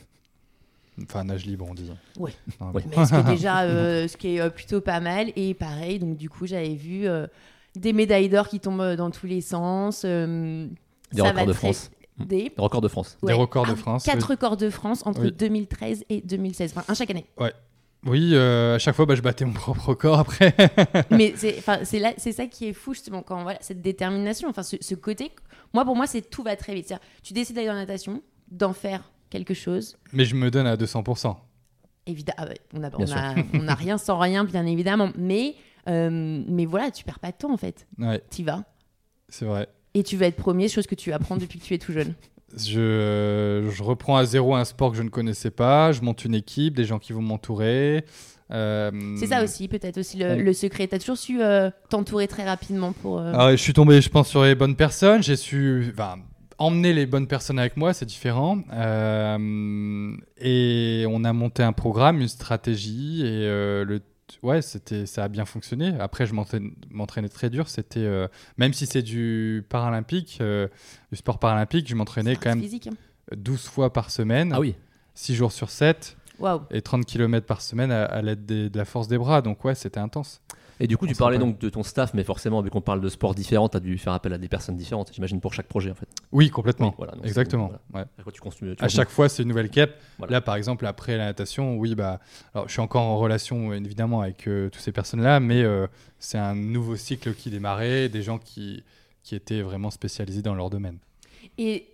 [1.04, 1.92] Enfin, nage libre, on dit.
[2.18, 2.32] Ouais.
[2.60, 2.84] Ouais.
[2.96, 5.32] Mais ce qui est déjà euh, ce qui est euh, plutôt pas mal.
[5.36, 7.28] Et pareil, donc du coup, j'avais vu euh,
[7.76, 10.04] des médailles d'or qui tombent dans tous les sens.
[10.06, 10.68] euh,
[11.14, 11.92] Des records de très- France.
[12.20, 13.18] Des, Record de France.
[13.24, 14.36] Des records de France, Quatre oui.
[14.36, 15.32] records de France entre Oui.
[15.32, 16.74] 2013 et 2016.
[16.76, 17.26] Enfin, un chaque année.
[18.06, 20.54] Oui, euh, à chaque fois, bah, je battais mon propre record après.
[21.12, 24.50] Mais c'est enfin, c'est là- c'est ça qui est fou, justement, quand voilà, cette détermination,
[24.50, 25.32] enfin, ce, ce côté.
[25.74, 26.88] Moi, pour moi, c'est tout va très vite.
[26.88, 29.96] C'est-à-dire, tu décides d'aller dans la natation, d'en faire quelque chose.
[30.14, 31.36] Mais je me donne à 200%.
[32.06, 35.12] Évidemment, on n'a on a, on a rien sans rien, bien évidemment.
[35.18, 35.56] Mais,
[35.88, 37.86] euh, mais voilà, tu perds pas de temps, en fait.
[38.00, 38.64] Ouais, Tu vas.
[39.28, 39.68] c'est vrai.
[39.94, 42.14] Et tu vas être premier, chose que tu apprends depuis que tu es tout jeune.
[42.58, 45.92] Je, euh, je reprends à zéro un sport que je ne connaissais pas.
[45.92, 48.06] Je monte une équipe, des gens qui vont m'entourer.
[48.52, 48.90] Euh,
[49.20, 50.88] C'est ça aussi, peut-être aussi le, le secret.
[50.88, 53.20] Tu as toujours su euh, t'entourer très rapidement pour.
[53.20, 55.22] euh, Alors, je suis tombé, je pense, sur les bonnes personnes.
[55.22, 56.16] J'ai su enfin,
[56.60, 58.60] emmener les bonnes personnes avec moi, c'est différent.
[58.74, 63.22] Euh, et on a monté un programme, une stratégie.
[63.22, 64.02] Et euh, le,
[64.44, 65.94] ouais, c'était, ça a bien fonctionné.
[66.00, 67.70] Après, je m'entraînais très dur.
[67.70, 70.68] C'était, euh, même si c'est du paralympique, euh,
[71.12, 72.88] du sport paralympique, je m'entraînais quand même physique.
[72.88, 73.36] hein.
[73.36, 74.76] 12 fois par semaine, Ah oui.
[75.16, 76.62] 6 jours sur 7 Waouh.
[76.72, 79.42] et 30 km par semaine à, à l'aide des- de la force des bras.
[79.42, 80.42] Donc, ouais, c'était intense.
[80.82, 82.80] Et du coup, tu On s'en parlais donc de ton staff, mais forcément, vu qu'on
[82.82, 85.54] parle de sports différents, tu as dû faire appel à des personnes différentes, j'imagine, pour
[85.54, 86.08] chaque projet en fait.
[86.32, 86.90] Oui, complètement.
[86.90, 87.72] Oui, voilà, Exactement.
[87.92, 88.08] voilà.
[88.26, 88.32] ouais.
[88.34, 89.94] Tu continues, tu À chaque fois, c'est une nouvelle quête.
[90.18, 90.34] Voilà.
[90.34, 92.20] Là, par exemple, après la natation, oui, bah,
[92.54, 95.88] alors, je suis encore en relation évidemment avec euh, toutes ces personnes-là, mais euh,
[96.18, 98.84] c'est un nouveau cycle qui démarrait, des gens qui,
[99.24, 101.00] qui étaient vraiment spécialisés dans leur domaine.
[101.58, 101.88] Et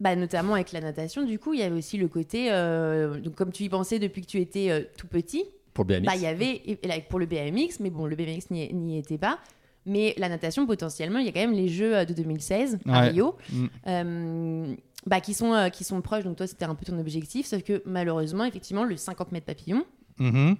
[0.00, 2.50] Bah, notamment avec la natation, du coup, il y avait aussi le côté.
[2.50, 5.44] euh, donc, comme tu y pensais depuis que tu étais euh, tout petit,
[5.74, 6.06] Pour le BMX.
[6.06, 6.62] bah, il y avait.
[7.10, 9.38] pour le BMX, mais bon, le BMX n'y était pas.
[9.86, 13.00] Mais la natation, potentiellement, il y a quand même les Jeux euh, de 2016 à
[13.02, 13.08] Ouais.
[13.10, 13.66] Rio, Mm.
[13.86, 14.74] euh,
[15.06, 16.24] bah, qui, sont, euh, qui sont proches.
[16.24, 17.44] Donc, toi, c'était un peu ton objectif.
[17.46, 19.84] Sauf que malheureusement, effectivement, le 50 mètres papillon
[20.18, 20.56] Mhm.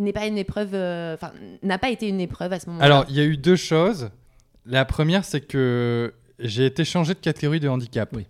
[0.00, 0.74] n'est pas une épreuve.
[0.74, 1.16] euh,
[1.62, 2.84] n'a pas été une épreuve à ce moment-là.
[2.84, 4.10] Alors, il y a eu deux choses.
[4.66, 8.10] La première, c'est que j'ai été changé de catégorie de handicap.
[8.14, 8.26] Oui.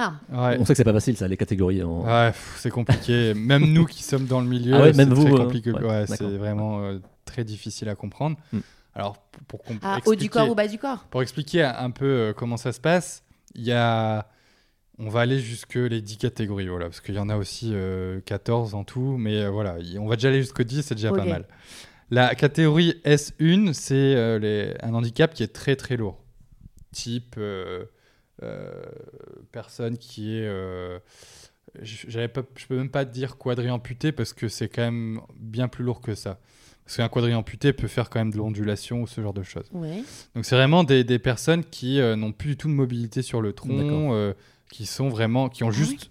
[0.00, 0.56] Ah, Ouais.
[0.58, 1.82] On sait que c'est pas facile, ça, les catégories.
[1.82, 2.04] En...
[2.04, 3.34] Ouais, pff, c'est compliqué.
[3.34, 5.70] même nous qui sommes dans le milieu, Ah ouais, c'est même très vous, euh, compliqué.
[5.72, 6.30] ouais, Ouais, c'est d'accord.
[6.38, 8.36] vraiment euh, très difficile à comprendre.
[8.52, 8.60] Hmm.
[8.94, 11.04] Alors, pour, pour ah, haut du expliquer- corps ou bas du corps?
[11.10, 13.22] Pour expliquer un peu euh, comment ça se passe,
[13.54, 14.26] il y a...
[14.98, 18.20] on va aller jusque les 10 catégories, voilà, parce qu'il y en a aussi euh,
[18.24, 21.24] 14 en tout, mais euh, voilà, on va déjà aller jusqu'au 10, c'est déjà pas
[21.24, 21.46] mal.
[22.10, 26.18] La catégorie S1, c'est euh, les- un handicap qui est très très lourd,
[26.92, 27.84] type euh, euh,
[29.52, 30.46] personne qui est...
[30.46, 30.98] euh,
[31.82, 35.84] j'avais pas, je peux même pas dire quadri-amputé parce que c'est quand même bien plus
[35.84, 36.38] lourd que ça.
[36.84, 39.68] Parce qu'un quadri-amputé peut faire quand même de l'ondulation ou ce genre de choses.
[39.72, 40.02] Ouais.
[40.34, 43.40] Donc c'est vraiment des, des personnes qui euh, n'ont plus du tout de mobilité sur
[43.40, 44.34] le tronc, euh,
[44.72, 46.10] qui sont vraiment, qui ont Ah juste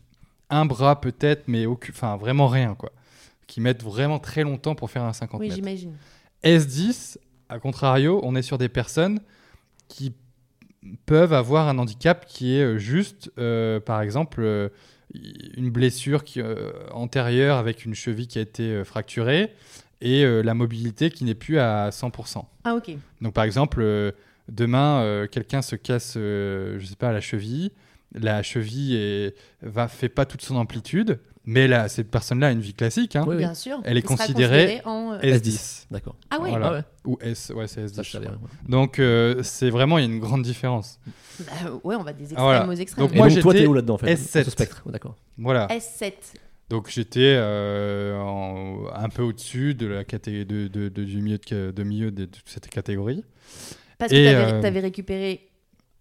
[0.49, 2.91] un bras peut-être, mais aucun- enfin vraiment rien quoi,
[3.45, 5.55] qui mettent vraiment très longtemps pour faire un 50 Oui, mètres.
[5.57, 5.97] j'imagine.
[6.45, 7.17] S10,
[7.49, 9.19] à contrario, on est sur des personnes
[9.89, 10.13] qui
[11.05, 14.69] peuvent avoir un handicap qui est euh, juste, euh, par exemple, euh,
[15.57, 19.53] une blessure qui, euh, antérieure avec une cheville qui a été fracturée
[20.01, 22.45] et la mobilité qui n'est plus à 100%.
[22.63, 22.91] Ah, ok.
[23.19, 23.83] Donc par exemple,
[24.47, 27.71] demain, quelqu'un se casse, je sais pas, la cheville.
[28.13, 31.19] La cheville va, fait pas toute son amplitude,
[31.51, 33.37] mais là, cette personne-là a une vie classique, hein, Oui, oui.
[33.41, 33.79] Bien sûr.
[33.83, 35.13] Elle est considérée en.
[35.13, 35.85] euh, S10.
[35.91, 36.15] D'accord.
[36.29, 36.49] Ah ouais.
[36.51, 36.67] Voilà.
[36.67, 37.93] Ah ouais, Ou S, ouais, c'est S10.
[37.95, 38.27] ça je savais.
[38.27, 38.33] ouais.
[38.67, 40.99] Donc euh, c'est vraiment, il y a une grande différence.
[41.39, 41.45] Bah,
[41.83, 42.67] ouais, on va des extrêmes Voilà.
[42.67, 43.05] aux extrêmes.
[43.07, 44.37] Donc Et moi, donc toi, t'es où là-dedans en fait S7.
[44.39, 45.15] Dans ce spectre, d'accord.
[45.37, 45.67] Voilà.
[45.67, 46.13] S7.
[46.69, 51.39] Donc j'étais euh, en- un peu au-dessus de la caté- de, de- de- du milieu
[51.39, 53.23] de, de milieu de, de cette catégorie.
[53.97, 55.48] Parce Et, que t'avais euh, t'avais récupéré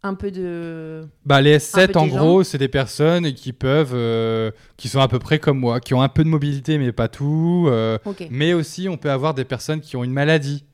[0.03, 1.07] un peu de.
[1.27, 5.01] Bah, les Un S7, peu en gros, c'est des personnes qui peuvent, euh, qui sont
[5.01, 7.67] à peu près comme moi, qui ont un peu de mobilité, mais pas tout.
[7.69, 7.99] euh,
[8.31, 10.65] mais aussi, on peut avoir des personnes qui ont une maladie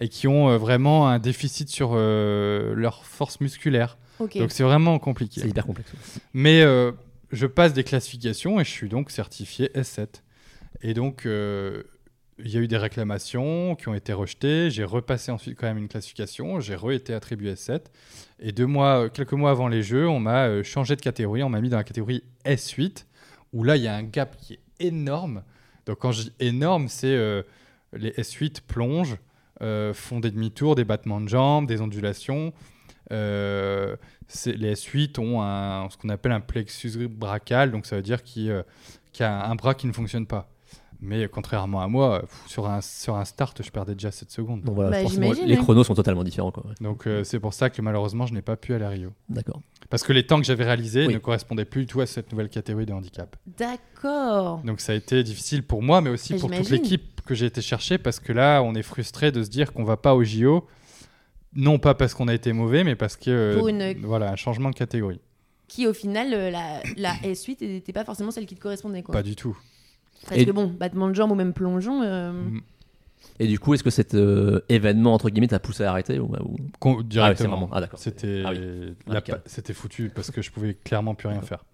[0.00, 3.96] et qui ont euh, vraiment un déficit sur euh, leur force musculaire.
[4.18, 5.46] Donc, c'est vraiment C'est compliqué.
[5.46, 5.90] hyper complexe.
[6.34, 6.92] Mais euh,
[7.32, 10.06] je passe des classifications et je suis donc certifié S7.
[10.82, 11.82] Et donc, euh,
[12.38, 14.70] il y a eu des réclamations qui ont été rejetées.
[14.70, 16.60] J'ai repassé ensuite quand même une classification.
[16.60, 17.82] J'ai re-été attribué S7.
[18.40, 21.42] Et deux mois, euh, quelques mois avant les Jeux, on m'a euh, changé de catégorie.
[21.42, 23.04] On m'a mis dans la catégorie S8,
[23.52, 25.42] où là, il y a un gap qui est énorme.
[25.86, 27.42] Donc, quand je dis énorme, c'est euh,
[27.92, 29.16] les S8 plongent,
[29.94, 32.52] font des demi-tours, des battements de jambes, des ondulations.
[33.10, 33.96] Les
[34.30, 38.64] S8 ont ce qu'on appelle un plexus brachial, donc ça veut dire qu'il
[39.12, 40.53] qu'il y a un bras qui ne fonctionne pas.
[41.04, 44.62] Mais contrairement à moi, pff, sur un, sur un start, je perdais déjà 7 secondes.
[44.62, 45.56] Donc voilà, Bah, forcément, les oui.
[45.56, 46.50] chronos sont totalement différents.
[46.50, 46.64] Quoi.
[46.66, 46.74] ouais.
[46.80, 49.12] Donc euh, c'est pour ça que malheureusement, je n'ai pas pu aller à Rio.
[49.28, 49.60] D'accord.
[49.90, 51.14] Parce que les temps que j'avais réalisés Oui.
[51.14, 53.36] ne correspondaient plus du tout à cette nouvelle catégorie de handicap.
[53.58, 54.60] D'accord.
[54.64, 57.46] Donc ça a été difficile pour moi, mais aussi Bah, pour toute l'équipe que j'ai
[57.46, 60.24] été chercher, parce que là, on est frustré de se dire qu'on va pas au
[60.24, 60.66] JO,
[61.54, 64.36] non pas parce qu'on a été mauvais, mais parce que euh, Pour une- voilà un
[64.36, 65.20] changement de catégorie.
[65.68, 69.02] Qui, au final, euh, la, la S8 n'était pas forcément celle qui te correspondait.
[69.02, 69.12] Quoi.
[69.12, 69.56] Pas du tout.
[70.28, 72.02] Parce Et- que bon, battement de jambes ou même plongeon.
[72.02, 72.60] euh, Mm.
[73.40, 76.26] Et du coup, est-ce que cet euh, événement, entre guillemets, t'a poussé à arrêter ou,
[76.26, 77.68] ou- Con- Ah, ouais, c'est directement.
[77.72, 77.80] ah.
[77.96, 78.94] C'était Ah oui.
[79.08, 79.36] la Radical.
[79.38, 81.64] pa- c'était foutu parce que je pouvais clairement plus rien faire.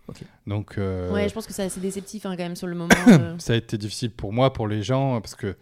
[0.46, 2.88] Donc euh, Ouais, je pense que c'est assez déceptif hein, quand même sur le moment.
[3.09, 3.35] euh.
[3.38, 5.55] ça a été difficile pour moi, pour les gens, parce que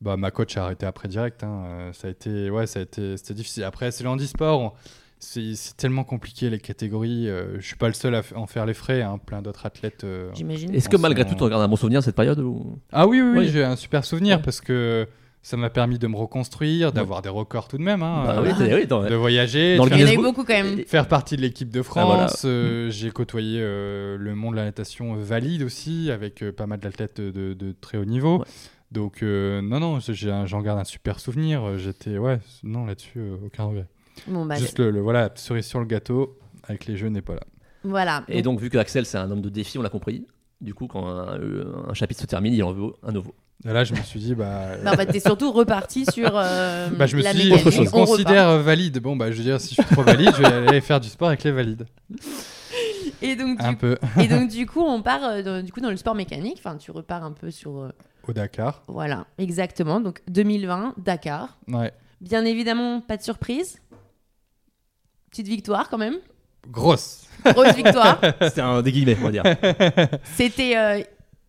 [0.00, 1.42] bah, ma coach a arrêté après direct.
[1.44, 1.90] hein.
[1.92, 3.64] Ça a été ouais, ça a été c'était difficile.
[3.64, 4.60] Après, c'est le handisport.
[4.60, 4.72] on-
[5.22, 7.28] C'est tellement compliqué les catégories.
[7.28, 9.02] euh, je suis pas le seul à en faire les frais.
[9.02, 9.18] hein.
[9.24, 10.02] Plein d'autres athlètes.
[10.04, 10.74] euh, J'imagine.
[10.74, 12.78] Est-ce que On malgré tout, tu regardes un bon souvenir de cette période ou...
[12.90, 13.48] Ah oui, oui, oui, Oui.
[13.48, 14.42] j'ai un super souvenir Ouais.
[14.42, 15.06] parce que
[15.42, 18.52] ça m'a permis de me reconstruire, d'avoir des records tout de même, hein, Bah euh,
[18.58, 20.84] oui, oui, dans- de voyager, Dans de faire- beaucoup quand même.
[20.86, 22.28] faire partie de l'équipe de Ah, voilà.
[22.28, 22.42] France.
[22.46, 26.78] euh, J'ai côtoyé euh, le monde de la natation valide aussi, avec euh, pas mal
[26.80, 28.38] d'athlètes de, de- de très haut niveau.
[28.40, 28.44] Ouais.
[28.92, 31.62] Donc, euh, non, non, j'en garde un super souvenir.
[31.64, 33.86] Euh, J'étais, ouais, non, là-dessus, euh, aucun regret.
[34.26, 37.22] Bon, bah, Juste le, le- voilà, la cerise sur le gâteau, avec les jeux, n'est
[37.22, 37.40] pas là.
[37.84, 38.24] voilà.
[38.28, 40.26] Et donc, vu que Axel, c'est un homme de défi, on l'a compris.
[40.60, 41.38] Du coup, quand un,
[41.88, 43.34] un chapitre se termine, il en veut un nouveau.
[43.66, 44.76] Et là, je me suis dit, bah.
[44.84, 47.70] Bah, en fait, t'es surtout reparti sur euh, Bah, je me la suis dit, autre
[47.70, 47.88] chose.
[47.92, 48.98] On considère euh, valide.
[49.00, 51.08] Bon, bah, je veux dire, si je suis trop valide, je vais aller faire du
[51.08, 51.86] sport avec les valides.
[53.22, 53.98] Et donc, du Un peu.
[54.18, 56.56] Et donc du coup, on part euh, dans, du coup dans le sport mécanique.
[56.58, 57.90] Enfin, tu repars un peu sur euh,
[58.26, 58.82] Au Dakar.
[58.88, 60.00] voilà, exactement.
[60.00, 61.58] Donc 2020, Dakar.
[61.68, 61.92] Ouais.
[62.22, 63.78] Bien évidemment, pas de surprise.
[65.30, 66.16] Petite victoire quand même.
[66.68, 67.24] Grosse.
[67.44, 68.20] Grosse victoire.
[68.42, 69.42] C'était un des guillemets, on va dire.
[70.36, 71.00] C'était euh,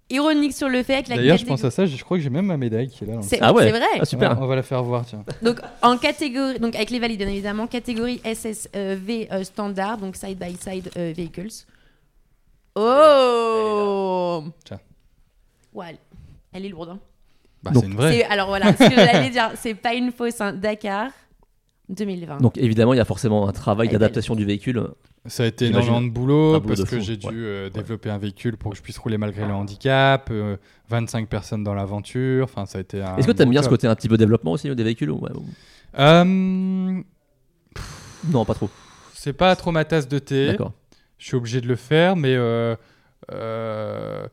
[0.09, 2.29] ironique sur le fait que la D'ailleurs, je pense à ça, je crois que j'ai
[2.29, 3.13] même ma médaille qui est là.
[3.15, 3.63] dans le C'est Ah ouais.
[3.63, 3.85] c'est vrai.
[3.99, 4.31] Ah, super.
[4.31, 5.23] Ouais, on va la faire voir, tiens.
[5.41, 10.37] Donc en catégorie, donc avec les valides bien évidemment, catégorie SSV euh, standard, donc side
[10.37, 11.47] by side euh, vehicles.
[12.75, 14.43] Oh.
[14.65, 14.79] Tiens.
[15.73, 15.97] Ouais,
[16.53, 16.89] elle- est lourde.
[16.89, 16.99] hein.
[17.63, 18.11] Bah, Donc, c'est une vraie.
[18.13, 20.39] C'est- Alors voilà, ce que j'allais dire, c'est pas une fausse.
[20.41, 20.53] hein.
[20.53, 21.11] Dakar
[21.91, 22.37] 2020.
[22.41, 24.83] Donc évidemment, il y a forcément un travail est d'adaptation du véhicule.
[25.27, 27.33] Ça a été énormément de boulot parce de que j'ai dû ouais.
[27.35, 30.57] euh, développer un véhicule pour que je puisse rouler malgré le handicap, euh,
[30.89, 33.69] 25 personnes dans l'aventure, enfin ça a été un Est-ce que tu aimes bien ce
[33.69, 35.45] côté un petit peu développement aussi des véhicules ou- ouais, ou-
[35.99, 37.01] Euh,
[38.31, 38.69] Non, pas trop.
[39.13, 40.47] C'est pas trop ma tasse de thé.
[40.47, 40.73] D'accord.
[41.17, 42.75] Je suis obligé de le faire, mais euh,
[43.31, 44.25] euh,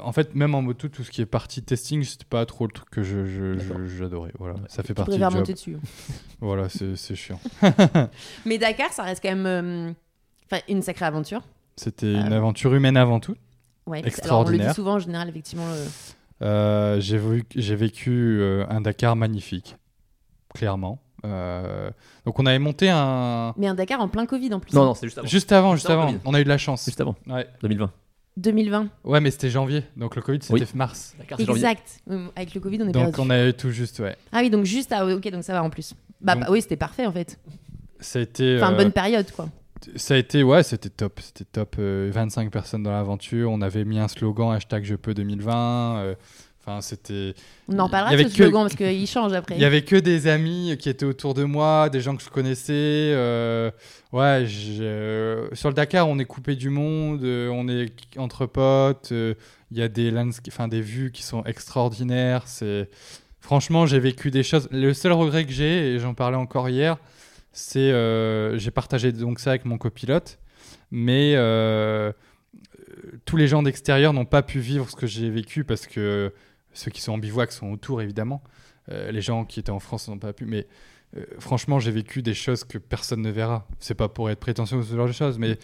[0.00, 2.72] en fait, même en moto, tout ce qui est partie testing, c'était pas trop le
[2.72, 4.32] truc que je, je- je- j'adorais.
[4.38, 5.34] Voilà, ça fait Tu partie du job.
[5.34, 5.76] monter dessus.
[6.40, 7.38] Voilà, c'est c'est chiant.
[8.46, 9.92] Mais Dakar, ça reste quand même euh,
[10.50, 11.42] enfin, une sacrée aventure.
[11.76, 13.36] C'était Euh, une aventure humaine avant tout.
[13.86, 13.98] Ouais.
[13.98, 14.68] Alors on le Extraordinaire.
[14.68, 15.66] dit souvent en général, effectivement.
[15.68, 15.86] euh,
[16.42, 18.10] Euh, j'ai vu- j'ai vécu
[18.40, 19.76] euh, un Dakar magnifique,
[20.52, 21.00] clairement.
[21.24, 21.88] Euh,
[22.26, 24.74] donc on avait monté un Mais un Dakar en plein Covid en plus.
[24.74, 24.84] Non, hein.
[24.86, 25.28] non, c'est juste avant.
[25.28, 26.18] juste avant, juste Juste avant avant.
[26.24, 26.84] On a eu de la chance.
[26.84, 27.46] Juste avant, Ouais.
[27.62, 27.92] 2020.
[28.36, 28.88] 2020.
[29.04, 30.66] ouais, mais c'était janvier, donc le Covid c'était Oui.
[30.74, 31.14] mars.
[31.38, 32.00] Exact.
[32.10, 33.20] Euh, Avec le Covid, on est Donc perdu.
[33.20, 34.16] on a eu tout juste, ouais.
[34.32, 35.06] Ah oui, donc juste à...
[35.06, 35.94] Ok, donc ça va en plus.
[36.20, 37.38] Bah, Donc- bah oui, c'était parfait en fait.
[38.00, 39.48] Ça a été, Enfin, euh, bonne période quoi.
[39.96, 41.76] ça a été, ouais, c'était top, c'était top.
[41.78, 43.50] euh, 25 personnes dans l'aventure.
[43.50, 45.96] On avait mis un slogan hashtag Je peux 2020.
[45.98, 46.14] euh,
[46.64, 47.34] Enfin, c'était.
[47.68, 49.56] On en parlera de ce que- slogan parce qu'il change après.
[49.56, 52.28] Il y avait que des amis qui étaient autour de moi, des gens que je
[52.30, 52.72] connaissais.
[52.72, 53.70] euh,
[54.12, 58.46] ouais, j'ai- euh, sur le Dakar, on est coupé du monde, euh, on est entre
[58.46, 59.10] potes.
[59.10, 59.34] euh,
[59.72, 60.12] Il y a des
[60.48, 62.42] enfin des vues qui sont extraordinaires.
[62.46, 62.88] C'est
[63.40, 64.68] franchement, j'ai vécu des choses.
[64.70, 66.96] Le seul regret que j'ai, et j'en parlais encore hier,
[67.52, 70.38] c'est euh, j'ai partagé donc ça avec mon copilote,
[70.92, 71.34] mais
[73.24, 76.32] tous les gens d'extérieur n'ont pas pu vivre ce que j'ai vécu parce que
[76.74, 78.42] ceux qui sont en bivouac sont autour évidemment.
[78.90, 80.44] Euh, les gens qui étaient en France n'ont pas pu.
[80.46, 80.66] Mais
[81.16, 83.66] euh, franchement, j'ai vécu des choses que personne ne verra.
[83.78, 85.58] C'est pas pour être prétentieux ou ce genre de choses, mais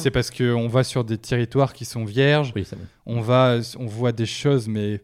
[0.00, 2.52] c'est parce qu'on va sur des territoires qui sont vierges.
[2.56, 2.82] Oui, ça va.
[3.06, 5.02] On va, on voit des choses, mais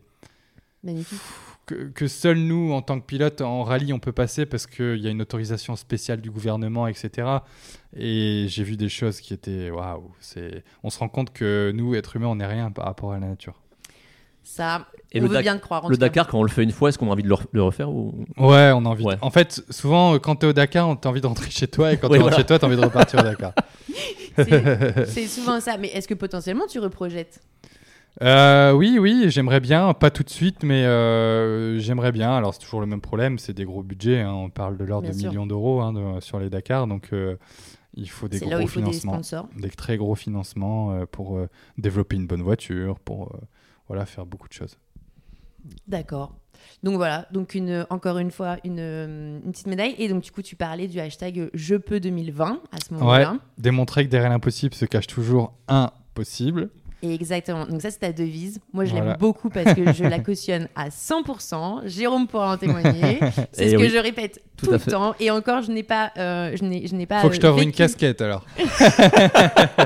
[0.82, 1.20] Magnifique.
[1.66, 4.96] que, que seuls nous, en tant que pilote en rallye, on peut passer parce qu'il
[4.96, 7.28] y a une autorisation spéciale du gouvernement, etc.
[7.94, 10.10] Et j'ai vu des choses qui étaient waouh.
[10.20, 13.20] C'est, on se rend compte que nous, êtres humains, on n'est rien par rapport à
[13.20, 13.60] la nature.
[14.42, 15.84] Ça, Et on le, veut bien te croire.
[15.84, 15.96] en le.
[15.96, 17.62] Dakar, quand on le fait une fois, est-ce qu'on a envie de le, re- le
[17.62, 18.24] refaire ou...
[18.36, 19.04] Ouais, on a envie.
[19.04, 19.16] de- Ouais.
[19.20, 21.92] En fait, souvent, euh, quand t'es au Dakar, on t'a envie de rentrer chez toi,
[21.92, 22.36] et quand Oui, tu rentres voilà.
[22.38, 23.52] chez toi, t'as envie de repartir au Dakar.
[24.36, 25.76] C'est c'est souvent ça.
[25.76, 27.40] Mais est-ce que potentiellement tu reprojettes?
[28.22, 32.32] Euh, oui, oui, j'aimerais bien, pas tout de suite, mais euh, j'aimerais bien.
[32.34, 34.20] Alors c'est toujours le même problème, c'est des gros budgets.
[34.20, 35.30] hein, on parle de l'ordre Bien de sûr.
[35.30, 37.36] millions d'euros hein, de- sur les Dakar, donc euh,
[37.94, 39.48] il faut des C'est gros là où il faut des financements, sponsors.
[39.56, 41.38] des très gros financements pour
[41.78, 43.32] développer une bonne voiture, pour
[43.90, 44.78] voilà faire beaucoup de choses.
[45.88, 46.34] D'accord.
[46.82, 49.94] Donc voilà, donc une, encore une fois, une, euh, une petite médaille.
[49.98, 53.38] Et donc du coup, tu parlais du hashtag Je peux 2020 à ce moment-là.
[53.58, 56.70] Démontrer que derrière l'impossible se cache toujours un possible.
[57.02, 57.66] Et exactement.
[57.66, 58.60] Donc ça, c'est ta devise.
[58.74, 59.06] Moi, je Voilà.
[59.06, 61.88] l'aime beaucoup parce que je la cautionne à 100%.
[61.88, 63.18] Jérôme pourra en témoigner.
[63.52, 64.90] C'est Eh ce que je répète Tout tout, à le fait.
[64.90, 65.14] temps.
[65.18, 67.20] Et encore, je n'ai pas, euh, je n'ai, je n'ai pas.
[67.20, 68.44] Faut que je euh, t'offre une casquette alors.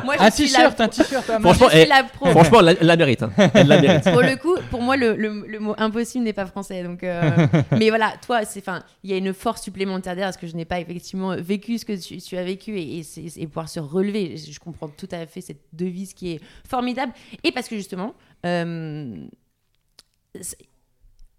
[0.04, 1.24] Moi, je Un suis t-shirt, la- un t-shirt.
[1.24, 2.26] Franchement, je suis la pro.
[2.30, 3.22] Franchement, la, mérite.
[3.22, 3.32] hein.
[3.54, 4.04] Elle la mérite.
[4.10, 6.82] pour le coup, pour moi, le, le- le mot impossible n'est pas français.
[6.82, 7.22] Donc, euh,
[7.78, 10.56] mais voilà, toi, c'est, enfin, il y a une force supplémentaire derrière parce que je
[10.56, 13.68] n'ai pas effectivement vécu ce que tu, tu as vécu et, et, c'est- et pouvoir
[13.68, 14.36] se relever.
[14.36, 18.14] Je, je comprends tout à fait cette devise qui est formidable et parce que justement.
[18.44, 19.14] euh,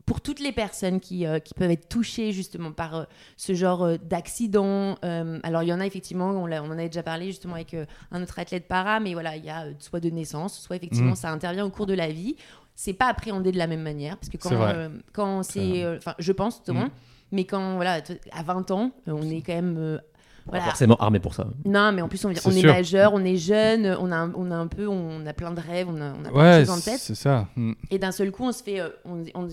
[0.06, 3.04] pour toutes les personnes qui, euh, qui peuvent être touchées justement par euh,
[3.38, 4.96] ce genre euh, d'accident,
[5.44, 7.76] alors il y en a effectivement, on, en avait déjà parlé justement avec
[8.12, 11.16] un autre athlète para, mais voilà, il y a soit de naissance, soit effectivement Mhm.
[11.16, 12.36] ça intervient au cours de la vie.
[12.76, 16.64] C'est pas appréhendé de la même manière, parce que quand, C'est quand Enfin, je pense,
[16.64, 16.90] tout Mhm.
[17.32, 20.02] mais quand, voilà, à 20 ans, on est quand même.
[20.48, 20.66] Voilà.
[20.66, 21.48] Forcément armé pour ça.
[21.66, 24.52] Non, mais en plus, on, C'est on est majeur, on est jeune, on a, on
[24.52, 26.70] a un peu, on a plein de rêves, on a, on a plein de choses
[26.78, 27.00] en tête.
[27.00, 27.48] c'est ça.
[27.56, 27.74] Mm.
[27.90, 29.48] Et d'un seul coup, on se fait, euh, on, on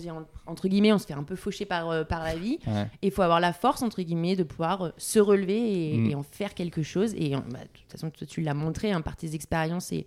[0.45, 2.59] entre guillemets, on se fait un peu faucher par, euh, par la vie.
[2.67, 2.83] Ouais.
[3.01, 6.09] Et il faut avoir la force, entre guillemets, de pouvoir euh, se relever et, Mm.
[6.11, 7.13] et en faire quelque chose.
[7.15, 10.05] Et bah, de toute façon, toi, tu l'as montré hein, par tes expériences et,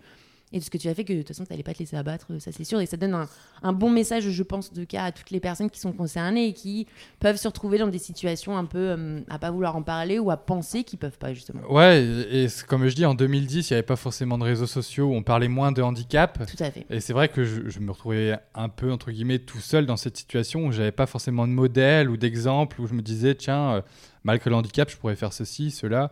[0.53, 1.79] et de ce que tu as fait, que de toute façon, tu n'allais pas te
[1.79, 2.79] laisser abattre, ça c'est sûr.
[2.79, 3.27] Et ça donne un,
[3.63, 6.53] un bon message, je pense, de cas à toutes les personnes qui sont concernées et
[6.53, 6.87] qui
[7.19, 10.31] peuvent se retrouver dans des situations un peu euh, à pas vouloir en parler ou
[10.31, 11.61] à penser qu'ils peuvent pas, justement.
[11.69, 15.11] Ouais, et comme je dis, en 2010, il n'y avait pas forcément de réseaux sociaux,
[15.13, 16.39] on parlait moins de handicap.
[16.47, 16.85] Tout à fait.
[16.89, 19.97] Et c'est vrai que je, je me retrouvais un peu, entre guillemets, tout seul dans
[19.97, 23.73] cette situation où j'avais pas forcément de modèle ou d'exemple, où je me disais, tiens,
[23.73, 23.81] euh,
[24.23, 26.11] malgré le handicap, je pourrais faire ceci, cela.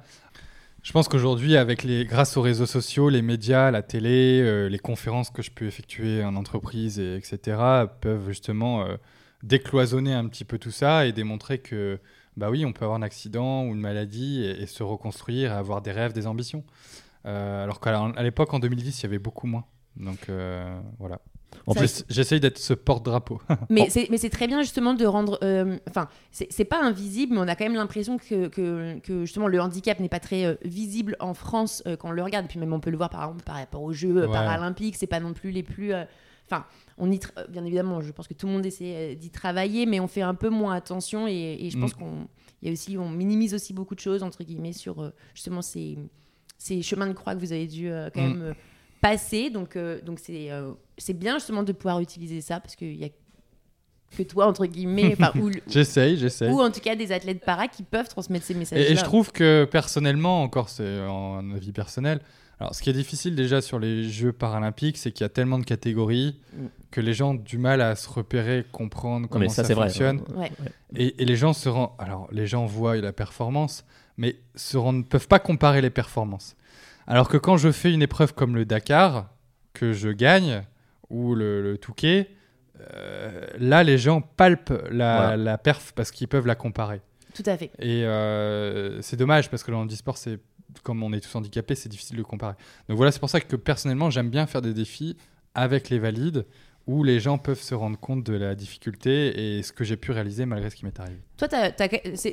[0.86, 4.78] Je pense qu'aujourd'hui, avec les, grâce aux réseaux sociaux, les médias, la télé, euh, les
[4.78, 7.58] conférences que je peux effectuer en entreprise, et, etc.,
[8.02, 8.96] peuvent justement euh,
[9.42, 12.00] décloisonner un petit peu tout ça et démontrer que,
[12.38, 15.82] bah oui, on peut avoir un accident ou une maladie et, se reconstruire, et avoir
[15.82, 16.64] des rêves, des ambitions.
[17.26, 19.66] Euh, alors qu'à l'époque, en 2010, il y avait beaucoup moins.
[19.96, 20.30] Donc
[21.00, 21.20] voilà.
[21.68, 23.42] En Ça- plus, J'essaye d'être ce porte-drapeau.
[23.70, 25.38] Mais c'est très bien justement de rendre.
[25.44, 29.22] euh, Enfin, c'est c'est pas invisible, mais on a quand même l'impression que, que, que,
[29.26, 32.46] justement le handicap n'est pas très euh, visible en France euh, quand on le regarde.
[32.46, 34.32] Et puis même on peut le voir par exemple par rapport aux Jeux euh, Ouais.
[34.34, 35.94] paralympiques, c'est pas non plus les plus.
[35.94, 36.04] euh,
[36.48, 36.64] Enfin,
[37.00, 39.88] on y euh, bien évidemment, je pense que tout le monde essaie euh, d'y travailler,
[39.88, 42.00] mais on fait un peu moins attention et, et je pense Mm.
[42.00, 42.28] qu'on
[42.62, 45.62] il y a aussi on minimise aussi beaucoup de choses entre guillemets sur euh, justement
[45.64, 45.98] ces,
[46.60, 48.38] ces chemins de croix que vous avez dû euh, quand Mm.
[48.38, 48.54] même
[49.54, 53.06] Donc euh, donc c'est euh, c'est bien justement de pouvoir utiliser ça parce qu'il y
[53.06, 53.10] a
[54.18, 56.50] que toi entre guillemets, enfin, ou, J'essaye, j'essaye.
[56.50, 58.80] ou en tout cas des athlètes para qui peuvent transmettre ces messages.
[58.80, 62.20] Et, et je trouve que personnellement, encore c'est en avis personnel,
[62.60, 65.60] alors ce qui est difficile déjà sur les Jeux paralympiques, c'est qu'il y a tellement
[65.60, 66.68] de catégories Mm.
[66.92, 69.74] que les gens ont du mal à se repérer, comprendre comment mais ça, ça, c'est
[69.74, 69.88] vrai.
[69.90, 70.22] fonctionne.
[70.36, 70.50] Ouais.
[70.96, 73.84] Et, et les gens se rendent, alors les gens voient la performance,
[74.18, 76.56] mais se rendent, ne peuvent pas comparer les performances.
[77.08, 79.30] Alors que quand je fais une épreuve comme le Dakar,
[79.74, 80.64] que je gagne,
[81.10, 82.30] ou le, le Touquet,
[82.94, 85.38] euh, là les gens palpent la, Voilà.
[85.38, 87.02] la perf parce qu'ils peuvent la comparer.
[87.34, 87.72] Tout à fait.
[87.80, 90.40] Et euh, c'est dommage parce que le handisport, c'est
[90.84, 92.56] comme on est tous handicapés, c'est difficile de comparer.
[92.90, 95.16] Donc voilà, c'est pour ça que personnellement, j'aime bien faire des défis
[95.54, 96.46] avec les valides
[96.88, 100.12] où les gens peuvent se rendre compte de la difficulté et ce que j'ai pu
[100.12, 101.18] réaliser malgré ce qui m'est arrivé.
[101.38, 101.48] Toi,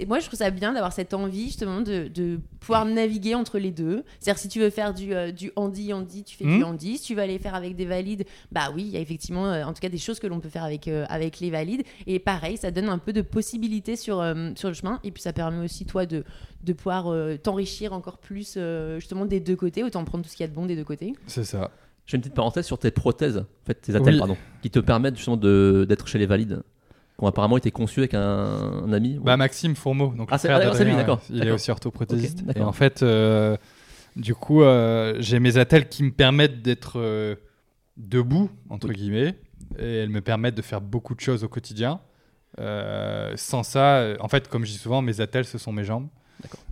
[0.06, 3.70] moi, je trouve ça bien d'avoir cette envie justement de, de pouvoir naviguer entre les
[3.70, 4.04] deux.
[4.20, 6.64] C'est-à-dire, si tu veux faire du, euh, du handi, handi, tu fais du Mhm.
[6.64, 6.98] handi.
[6.98, 9.64] Si tu veux aller faire avec des valides, bah oui, il y a effectivement, euh,
[9.64, 11.82] en tout cas, des choses que l'on peut faire avec, euh, avec les valides.
[12.06, 15.00] Et pareil, ça donne un peu de possibilités sur, euh, sur le chemin.
[15.02, 16.24] Et puis, ça permet aussi, toi, de,
[16.62, 17.06] de pouvoir
[17.42, 18.58] t'enrichir encore plus,
[18.98, 19.82] justement, des deux côtés.
[19.82, 21.14] Autant prendre tout ce qu'il y a de bon des deux côtés.
[21.26, 21.70] C'est ça.
[22.12, 24.18] J'ai une petite parenthèse sur tes prothèses, en fait, tes attelles, Oui.
[24.18, 26.62] pardon, qui te permettent justement d'être chez les valides.
[27.18, 29.18] Qui ont apparemment été conçus avec un, un ami.
[29.18, 32.44] Bah, Maxime Fourmeau, donc Ah, c'est- ah, c'est lui, d'accord, Il est aussi orthoprothésiste.
[32.54, 33.56] Et en fait, euh,
[34.14, 37.34] du coup, euh, j'ai mes attelles qui me permettent d'être euh,
[37.96, 38.94] debout, entre Oui.
[38.94, 39.34] guillemets,
[39.78, 41.98] et elles me permettent de faire beaucoup de choses au quotidien.
[43.36, 46.08] Sans ça, en fait, comme je dis souvent, mes attelles, ce sont mes jambes.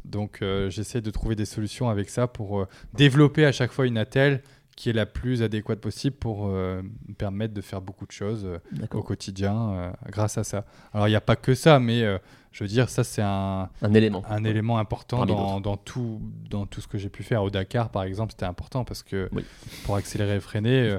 [0.04, 4.42] Donc, j'essaie de trouver des solutions avec ça pour développer à chaque fois une attelle
[4.80, 8.46] qui est la plus adéquate possible pour euh, me permettre de faire beaucoup de choses
[8.46, 10.64] euh, au quotidien euh, grâce à ça.
[10.94, 12.16] Alors il n'y a pas que ça, mais euh,
[12.50, 14.22] je veux dire, ça c'est un, Un élément.
[14.26, 17.42] un élément important dans, dans tout, dans tout ce que j'ai pu faire.
[17.42, 19.44] Au Dakar par exemple, c'était important parce que Oui.
[19.84, 20.98] pour accélérer et freiner, euh,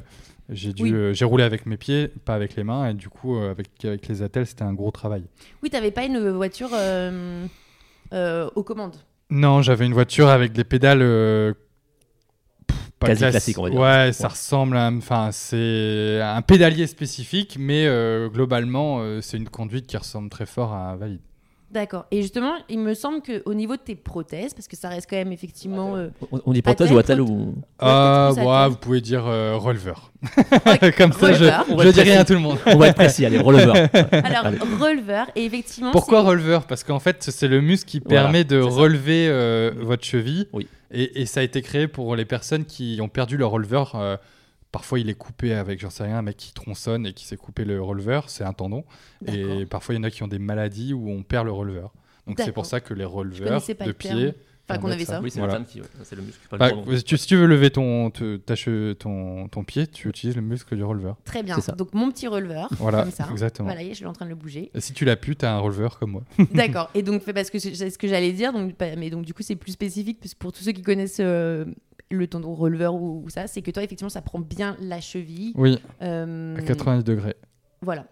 [0.50, 0.94] j'ai dû, Oui.
[0.94, 3.84] euh, j'ai roulé avec mes pieds, pas avec les mains, et du coup euh, avec,
[3.84, 5.24] avec les attelles, c'était un gros travail.
[5.63, 7.48] Oui, t'avais pas une voiture euh,
[8.13, 8.98] euh, aux commandes?
[9.32, 11.56] Non, j'avais une voiture avec des pédales.
[13.04, 13.80] Euh, Quasi classi- classique, on va dire.
[13.80, 14.88] Ouais, ça ressemble à.
[14.88, 20.30] un- Enfin, c'est un pédalier spécifique, mais euh, globalement, euh, c'est une conduite qui ressemble
[20.30, 21.20] très fort à un valide.
[21.72, 22.06] D'accord.
[22.12, 25.16] Et justement, il me semble qu'au niveau de tes prothèses, parce que ça reste quand
[25.16, 25.96] même effectivement.
[25.96, 27.56] euh, On, on dit prothèse ou Attelle, attelle ou.
[27.80, 30.12] Ah, plus ouais, vous pouvez dire euh, releveur.
[30.98, 31.66] Comme ça, je, Releveur.
[31.80, 32.58] Je dis rien à tout le monde.
[32.66, 33.76] On va être précis, allez, releveur.
[34.12, 34.58] Alors, Allez.
[34.82, 35.92] releveur, et effectivement.
[35.92, 36.66] Pourquoi releveur?
[36.68, 40.48] Parce qu'en fait, c'est le muscle qui Voilà, permet de relever euh, votre cheville.
[40.52, 40.68] Oui.
[40.91, 43.95] Et, et ça a été créé pour les personnes qui ont perdu leur releveur.
[43.95, 44.17] euh,
[44.71, 47.38] parfois, il est coupé avec, j'en sais rien, un mec qui tronçonne et qui s'est
[47.38, 48.30] coupé le releveur.
[48.30, 48.84] C'est un tendon.
[49.27, 51.93] Et parfois, il y en a qui ont des maladies où on perd le releveur.
[52.27, 54.34] Donc, c'est pour ça que les releveurs de le terme.
[54.80, 55.22] Qu'on avait ça.
[55.22, 55.60] Oui, c'est Voilà.
[55.60, 55.82] le terme qui.
[55.82, 58.56] ouais, c'est le muscle, pas Bah, si, tu, si tu veux lever ton, te- ta
[58.56, 61.18] che- ton, ton pied, tu utilises le muscle du releveur.
[61.26, 61.60] Très bien.
[61.60, 61.74] Ça.
[61.74, 62.70] Donc, mon petit releveur.
[62.78, 63.28] Voilà, Comme ça.
[63.32, 63.68] exactement.
[63.70, 64.72] Voilà, je suis en train de le bouger.
[64.74, 66.24] Et si tu l'as pu, tu as un releveur comme moi.
[66.54, 66.90] D'accord.
[66.96, 69.56] Et donc, parce que c'est ce que j'allais dire, donc, mais donc du coup, c'est
[69.56, 71.66] plus spécifique parce que pour tous ceux qui connaissent euh,
[72.10, 75.54] le tendon releveur ou, ou ça, c'est que toi, effectivement, ça prend bien la cheville.
[75.56, 77.36] Oui, Euh, à 90 degrés.
[77.82, 78.06] Voilà.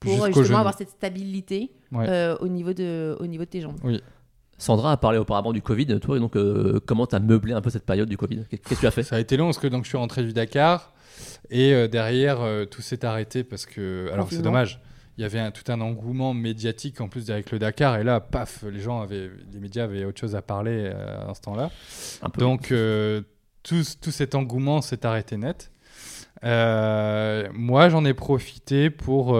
[0.00, 0.56] Pour justement genou.
[0.58, 2.06] avoir cette stabilité Ouais.
[2.08, 3.78] euh, au, niveau de, au niveau de tes jambes.
[4.64, 6.00] Sandra a parlé auparavant du Covid.
[6.00, 8.44] Toi, donc, euh, comment t'as meublé un peu cette période du Covid?
[8.48, 9.02] Qu'est-ce que tu as fait?
[9.02, 10.92] Ça a été long parce que donc je suis rentré du Dakar
[11.50, 14.80] et euh, derrière euh, tout s'est arrêté parce que alors c'est dommage.
[15.18, 18.18] Il y avait un- tout un engouement médiatique en plus avec le Dakar et là
[18.20, 21.70] paf les gens avaient les médias avaient autre chose à parler euh, à ce temps-là.
[22.38, 23.20] Donc euh,
[23.62, 25.70] tout, tout cet engouement s'est arrêté net.
[26.42, 29.34] Euh, moi j'en ai profité pour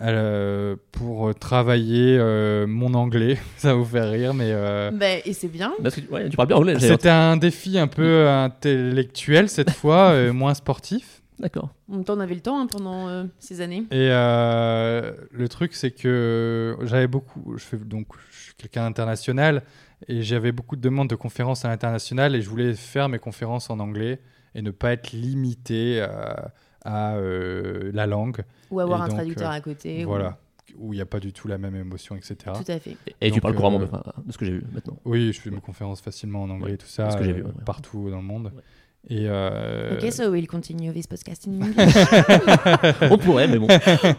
[0.00, 3.38] euh, euh, pour travailler euh, mon anglais.
[3.56, 5.72] Ça va vous faire rire mais euh, Ben, et c'est bien.
[5.82, 6.78] Parce que, ouais, tu parles bien anglais.
[6.78, 11.22] c'était un défi un peu intellectuel cette fois, euh, moins sportif.
[11.38, 11.70] D'accord.
[11.90, 13.84] En même temps, on avait le temps hein, pendant euh, ces années.
[13.90, 17.54] Et euh, le truc, c'est que j'avais beaucoup.
[17.56, 19.62] Je fais donc, je suis quelqu'un d'international
[20.06, 23.68] et j'avais beaucoup de demandes de conférences à l'international et je voulais faire mes conférences
[23.68, 24.20] en anglais
[24.54, 26.52] et ne pas être limité à,
[26.84, 28.42] à, euh, la langue.
[28.70, 30.04] Ou avoir Et un donc, traducteur euh, à côté.
[30.04, 30.38] ou- Voilà.
[30.78, 32.36] Où il n'y a pas du tout la même émotion, etc.
[32.46, 32.96] Tout à fait.
[33.20, 33.86] Et, et tu parles couramment euh,
[34.26, 34.96] de, ce que j'ai vu maintenant.
[35.04, 37.42] Oui, je fais mes conférences facilement en anglais, Ouais, tout ça, ce que j'ai vu,
[37.42, 37.64] euh, ouais, ouais.
[37.64, 38.50] partout dans le monde.
[39.10, 41.76] Et euh, Ok, so we'll continue this podcast in English.
[43.10, 43.66] On pourrait, mais bon.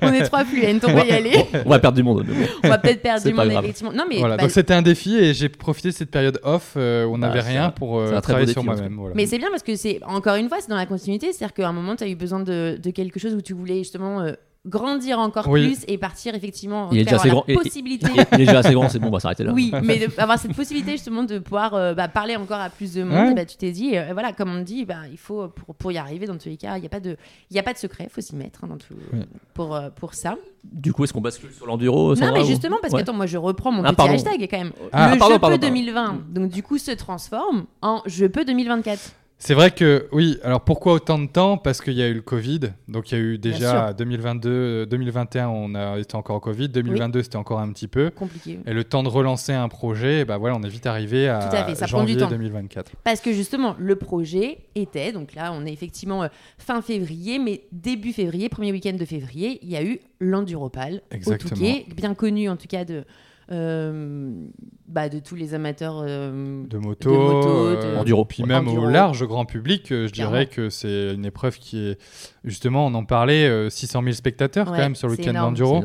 [0.01, 1.33] on est trois fluents, on va y aller.
[1.65, 2.23] On va perdre du monde.
[2.27, 2.51] mais bon.
[2.63, 3.63] On va peut-être perdre du monde, grave.
[3.63, 3.91] effectivement.
[3.91, 6.73] Non, mais, voilà, bah, donc c'était un défi et j'ai profité de cette période off
[6.77, 8.95] euh, où on Bah, n'avait c'est rien pour euh, travailler défi, sur moi-même.
[8.95, 9.15] voilà.
[9.15, 11.33] mais c'est bien parce que c'est, encore une fois, c'est dans la continuité.
[11.33, 13.79] C'est-à-dire qu'à un moment, tu as eu besoin de, de quelque chose où tu voulais
[13.79, 14.33] justement euh,
[14.65, 15.67] grandir encore Oui.
[15.67, 16.87] plus et partir effectivement.
[16.87, 17.41] en Il est déjà assez grand.
[17.53, 18.07] possibilité.
[18.15, 19.51] Il, il est déjà assez grand, c'est bon, on va s'arrêter là.
[19.53, 22.93] Oui, mais de- avoir cette possibilité justement de pouvoir euh, bah, parler encore à plus
[22.93, 23.33] de monde, Ouais.
[23.35, 25.97] bah, tu t'es dit, euh, voilà, comme on dit, bah, il faut pour, pour y
[25.97, 27.15] arriver dans tous les cas, il n'y a pas de,
[27.51, 29.19] il y a pas de secret, faut s'y mettre hein, dans tout, Ouais.
[29.53, 30.35] pour euh, pour ça.
[30.63, 32.99] Du coup, est-ce qu'on bascule sur l'enduro non, mais ou- justement parce Ouais.
[32.99, 34.13] que attends, moi je reprends mon Ah, petit pardon.
[34.13, 34.71] hashtag quand même.
[34.91, 35.67] Ah, le pardon, je pardon, peux pardon.
[35.67, 39.11] 2020, donc du coup se transforme en je peux 2024.
[39.45, 40.39] C'est vrai que oui.
[40.41, 41.57] Alors pourquoi autant de temps?
[41.57, 42.61] Parce qu'il y a eu le Covid.
[42.87, 46.67] Donc il y a eu déjà 2022, euh, 2021, on a été encore au Covid.
[46.69, 48.09] 2022, c'était encore un petit peu.
[48.09, 48.59] Compliqué.
[48.65, 51.55] Et le temps de relancer un projet, bah voilà, on est vite arrivé à Tout
[51.55, 52.29] à fait, ça prend janvier du temps.
[52.29, 52.93] 2024.
[53.03, 56.27] Parce que justement, le projet était, donc là, on est effectivement euh,
[56.57, 61.35] fin février, mais début février, premier week-end de février, il y a eu l'Enduropal au.
[61.35, 63.03] Touquet, bien connu en tout cas de, euh,
[63.49, 66.01] bah, de tous les amateurs.
[66.03, 68.25] euh, De moto, De moto, euh, de- Enduro.
[68.25, 68.85] puis même Enduro.
[68.87, 70.31] au large grand public, euh, je Clairement.
[70.33, 71.97] dirais que c'est une épreuve qui est
[72.43, 75.81] justement, on en parlait, euh, 600 000 spectateurs quand même sur le week-end d'enduro.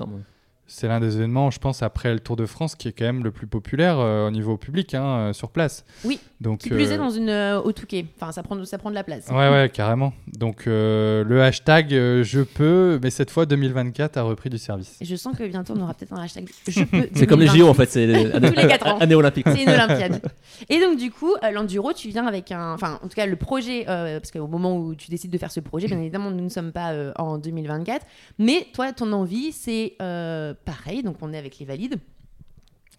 [0.72, 3.24] C'est l'un des événements, je pense, après le Tour de France, qui est quand même
[3.24, 5.84] le plus populaire euh, au niveau public hein, euh, sur place.
[6.04, 8.06] Oui, Donc, qui plus euh, est dans une euh, au Touquet.
[8.20, 9.26] Enfin, ça prend, ça prend de la place.
[9.30, 10.12] Ouais, ouais, carrément.
[10.38, 14.96] Donc euh, le hashtag euh, je peux, mais cette fois 2024 a repris du service.
[15.00, 16.48] Et je sens que bientôt on aura peut-être un hashtag.
[16.68, 17.08] Je peux.
[17.14, 17.64] C'est comme les 2020.
[17.64, 18.98] JO en fait, c'est les- année, les quatre ans.
[18.98, 19.46] année olympique.
[19.48, 20.20] C'est une Olympiade.
[20.68, 22.74] Et donc, du coup, euh, l'enduro, tu viens avec un.
[22.74, 25.50] Enfin, en tout cas, le projet, euh, parce qu'au moment où tu décides de faire
[25.50, 28.06] ce projet, bien évidemment, nous ne sommes pas euh, en 2024.
[28.38, 31.02] Mais toi, ton envie, c'est euh, pareil.
[31.02, 31.98] Donc, on est avec les valides.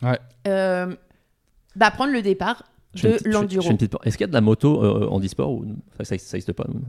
[0.01, 0.19] Ouais.
[0.47, 0.95] Euh,
[1.75, 2.63] bah, prendre le départ
[2.95, 3.69] de l'enduro.
[4.03, 6.53] Est-ce qu'il y a de la moto euh, en e-sport ou enfin, ça, ça existe
[6.53, 6.81] pas non?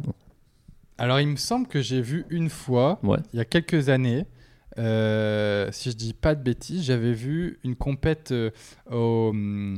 [0.99, 3.19] Alors il me semble que j'ai vu une fois, Ouais.
[3.33, 4.27] il y a quelques années,
[4.79, 8.51] euh, si je dis pas de bêtises, j'avais vu une compète euh,
[8.91, 9.75] au, hum,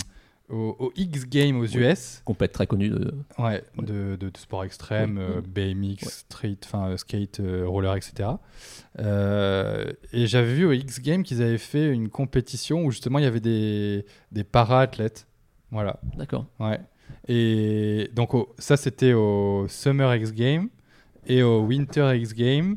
[0.50, 1.76] au, au X Games aux Oui.
[1.84, 2.22] US.
[2.24, 3.14] Compète très connue de.
[3.38, 5.40] Ouais, De, de- de sport extrême, Oui, euh.
[5.40, 6.08] BMX, Ouais.
[6.10, 8.28] street, enfin euh, skate, euh, roller, etc.
[8.98, 13.24] Euh, et j'avais vu au X Games qu'ils avaient fait une compétition où justement il
[13.24, 15.26] y avait des, des para-athlètes.
[15.70, 16.46] Voilà, D'accord.
[16.60, 16.80] ouais.
[17.28, 20.68] Et donc au- ça c'était au Summer X Games
[21.26, 22.76] et au Winter X Games.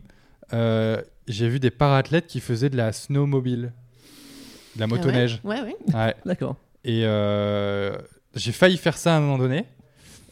[0.53, 3.73] euh, j'ai vu des para-athlètes qui faisaient de la snowmobile,
[4.75, 5.41] de la Ah motoneige.
[5.43, 5.75] Ouais, ouais.
[5.93, 6.15] Ouais.
[6.25, 6.55] D'accord.
[6.87, 7.97] Et euh,
[8.33, 9.65] j'ai failli faire ça à un moment donné,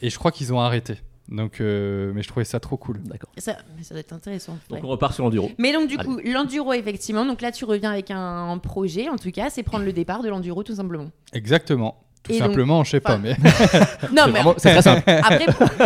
[0.02, 0.96] et je crois qu'ils ont arrêté.
[1.28, 3.02] Donc, euh, mais je trouvais ça trop cool.
[3.04, 3.30] D'accord.
[3.38, 4.58] Ça, mais ça doit être intéressant.
[4.70, 4.86] Donc ouais.
[4.86, 5.52] on repart sur l'enduro.
[5.58, 6.08] Mais donc, du Allez.
[6.08, 7.26] coup, l'enduro, effectivement.
[7.26, 10.22] Donc là, tu reviens avec un, un projet, en tout cas, c'est prendre le départ
[10.22, 11.10] de l'enduro, tout simplement.
[11.34, 12.05] Exactement.
[12.26, 13.36] Tout Et donc, simplement, je sais pas, mais
[14.12, 15.04] Non, mais vraiment- c'est très simple.
[15.08, 15.46] après,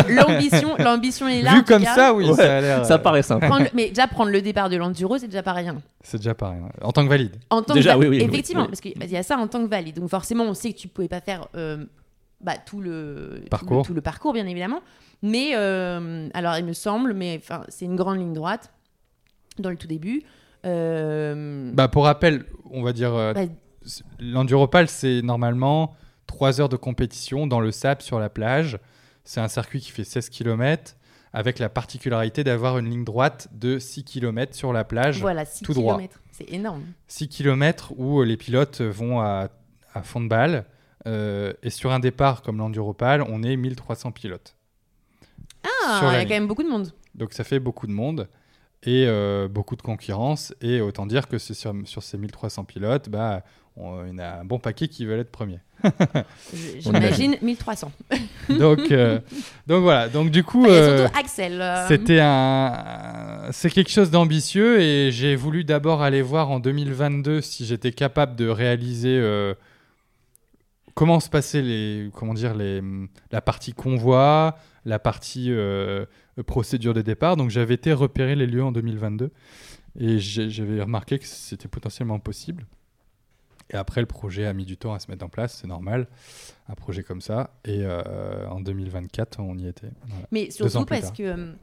[0.10, 1.54] l'ambition, l'ambition est là.
[1.56, 1.96] vu comme cas.
[1.96, 2.86] ça, oui, Ouais, ça a l'air.
[2.86, 3.46] Ça euh, paraît simple.
[3.48, 5.76] Prendre mais déjà prendre le départ de l'enduro, c'est déjà pas rien.
[6.02, 6.60] C'est déjà pareil.
[6.62, 6.70] ouais.
[6.86, 7.36] En tant que valide.
[7.50, 8.68] En tant Déjà, que oui, oui, oui, effectivement, oui.
[8.70, 10.00] parce qu'il y a ça en tant que valide.
[10.00, 11.84] Donc forcément, on sait que tu pouvais pas faire euh,
[12.42, 13.70] bah, tout le Parcours.
[13.70, 14.80] tout le, tout le parcours, bien évidemment.
[15.22, 18.72] Mais euh, alors, il me semble, mais enfin, c'est une grande ligne droite
[19.58, 20.24] dans le tout début.
[20.66, 23.42] Euh, Bah, pour rappel, on va dire, euh, bah,
[23.84, 25.96] c'est- l'enduropal, c'est normalement
[26.30, 28.78] 3 heures de compétition dans le sable sur la plage.
[29.24, 30.96] C'est un circuit qui fait 16 km
[31.34, 35.20] avec la particularité d'avoir une ligne droite de 6 km sur la plage.
[35.20, 35.96] voilà, 6 tout droit.
[35.98, 36.22] km.
[36.32, 36.84] C'est énorme.
[37.08, 39.50] 6 km où euh, les pilotes vont à,
[39.94, 40.66] à fond de balle.
[41.08, 44.56] euh, et sur un départ comme l'enduropal, on est 1300 pilotes.
[45.64, 46.94] Ah, il y a quand même beaucoup de monde.
[47.16, 48.28] Donc ça fait beaucoup de monde
[48.84, 50.54] et euh, beaucoup de concurrence.
[50.62, 53.44] Et autant dire que sur, sur ces 1300 pilotes, bah,
[53.76, 55.60] on, il y en a un bon paquet qui veulent être premiers.
[56.80, 57.92] J'imagine 1300.
[58.50, 59.20] donc, euh,
[59.68, 60.10] donc voilà.
[60.10, 61.08] Donc du coup, a euh,
[61.40, 67.42] euh, c'était un, c'est quelque chose d'ambitieux et j'ai voulu d'abord aller voir en 2022
[67.42, 69.54] si j'étais capable de réaliser euh,
[70.94, 72.82] comment se passaient les, comment dire les,
[73.32, 75.52] la partie convoi, la partie
[76.46, 77.38] procédure de départ.
[77.38, 79.32] Donc j'avais été repérer les lieux en 2022
[80.00, 82.66] et j'avais remarqué que c'était potentiellement possible.
[83.72, 86.08] Et après, le projet a mis du temps à se mettre en place, c'est normal,
[86.68, 87.52] un projet comme ça.
[87.66, 89.92] Et euh, en 2024, on y était.
[90.08, 90.26] Voilà.
[90.32, 91.14] Mais surtout parce tard.
[91.14, 91.54] que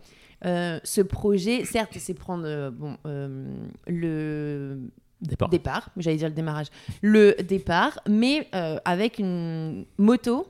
[0.45, 4.79] euh, ce projet, certes, c'est prendre euh, bon, euh, le
[5.21, 5.49] Départ.
[5.49, 6.67] départ, j'allais dire le démarrage,
[7.03, 10.47] le départ, mais euh, avec une moto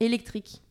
[0.00, 0.62] électrique.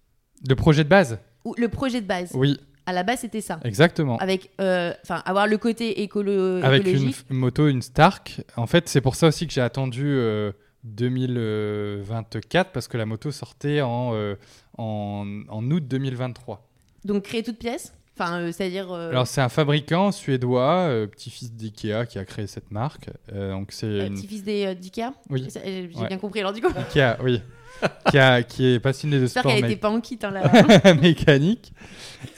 [0.48, 1.20] Le projet de base?
[1.44, 2.32] Ou le projet de base.
[2.36, 3.60] Oui, À la base, c'était ça.
[3.64, 4.18] exactement.
[4.18, 7.16] Avec, euh, enfin, avoir le côté écolo Avec une, écologique.
[7.18, 8.42] f- une moto, une Stark.
[8.56, 10.52] En fait, c'est pour ça aussi que j'ai attendu euh,
[10.86, 14.36] 2024 parce que la moto sortait en, euh,
[14.78, 16.68] en, en août 2023.
[17.06, 17.94] Donc créer toute pièce?
[18.20, 18.92] Enfin, euh, c'est-à-dire.
[18.92, 23.10] euh, Alors, c'est un fabricant suédois, euh, petit-fils d'IKEA, qui a créé cette marque.
[23.34, 24.16] Donc, c'est une...
[24.16, 25.12] petit-fils d'Ikea.
[25.30, 25.48] Oui.
[25.54, 26.08] J'ai Ouais.
[26.08, 26.72] bien compris alors du coup.
[26.76, 27.42] Ikea, oui.
[28.10, 30.32] qui, a- qui est passionné de J'espère sport qu'elle mé- était pas en kit hein,
[30.32, 30.94] là.
[30.96, 31.74] mécanique.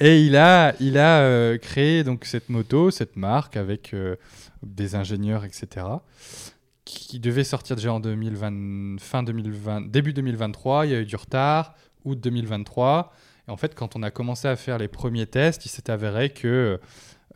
[0.01, 3.95] Et il a, il a créé donc cette moto, cette marque avec
[4.63, 5.85] des ingénieurs, etc.
[6.83, 10.85] qui devait sortir déjà en 2020, fin 2020, début 2023.
[10.87, 13.13] Il y a eu du retard, août 2023.
[13.49, 16.79] En fait, quand on a commencé à faire les premiers tests, il s'est avéré que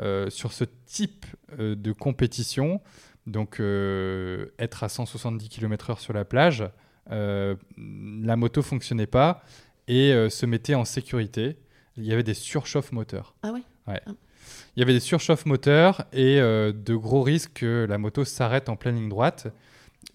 [0.02, 1.26] euh, sur ce type
[1.60, 2.82] euh, de compétition,
[3.28, 6.64] donc euh, être à 170 km/h sur la plage,
[7.10, 9.44] la moto fonctionnait pas
[9.90, 11.58] et se mettait en sécurité.
[11.98, 13.36] Il y avait des surchauffes moteurs.
[13.44, 13.62] Ah ouais?
[13.88, 14.02] Ouais.
[14.06, 14.12] Ah.
[14.76, 18.78] Il y avait des surchauffes moteurs et de gros risques que la moto s'arrête en
[18.78, 19.48] pleine ligne droite.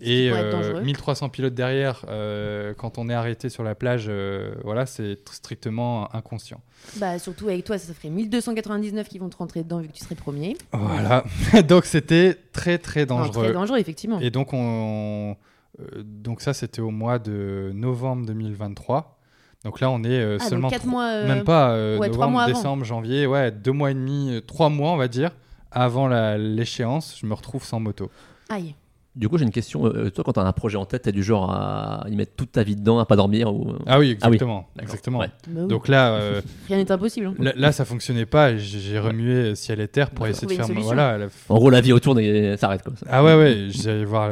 [0.01, 0.81] Et euh, dangereux.
[0.83, 5.33] 1300 pilotes derrière, euh, quand on est arrêté sur la plage, euh, voilà, c'est tr-
[5.35, 6.61] strictement inconscient.
[6.97, 10.05] Bah surtout avec toi, ça ferait 1299 qui vont te rentrer dedans vu que tu
[10.05, 10.57] serais premier.
[10.73, 11.25] Voilà.
[11.69, 13.45] Donc c'était très très Non, dangereux.
[13.45, 14.21] très dangereux effectivement.
[14.21, 15.37] Et donc, on,
[15.81, 19.19] euh, donc ça, c'était au mois de novembre 2023.
[19.65, 21.25] Donc là, on est Ah, seulement 4 tro- mois.
[21.25, 22.53] même pas ouais, trois novembre, mois avant.
[22.55, 25.33] décembre, janvier, ouais, deux mois et demi, trois mois, on va dire,
[25.73, 28.11] avant l'échéance, je me retrouve sans moto.
[28.49, 28.75] Aïe.
[29.19, 29.85] Du coup, j'ai une question.
[29.87, 32.15] Euh, toi, quand tu as un projet en tête, tu es du genre à y
[32.15, 33.73] mettre toute ta vie dedans, à pas dormir ou...
[33.87, 34.35] Ah oui, Ah oui.
[34.37, 35.19] exactement, exactement.
[35.19, 35.27] Ouais.
[35.49, 35.69] Bah oui.
[35.69, 37.27] Donc là, euh, Rien n'est impossible.
[37.27, 37.35] hein.
[37.39, 38.57] là, là, ça fonctionnait pas.
[38.57, 41.93] J'ai remué ciel et terre pour essayer de faire, voilà, la- En gros, la vie
[41.93, 42.93] autour et s'arrête quoi.
[43.09, 44.31] Ah ouais, ouais, j'allais voir,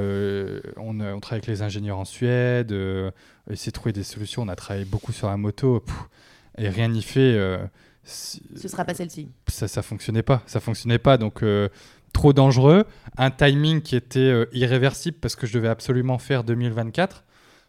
[0.76, 3.10] on, on travaille avec les ingénieurs en Suède, euh,
[3.50, 5.96] essayer de trouver des solutions, on a travaillé beaucoup sur la moto, pff,
[6.58, 7.58] et rien n'y fait, euh,
[8.04, 9.28] Ce sera pas celle-ci.
[9.48, 11.68] ça, ça fonctionnait pas, ça fonctionnait pas, donc euh,
[12.16, 12.84] trop dangereux,
[13.18, 17.24] un timing qui était euh, irréversible parce que je devais absolument faire 2024.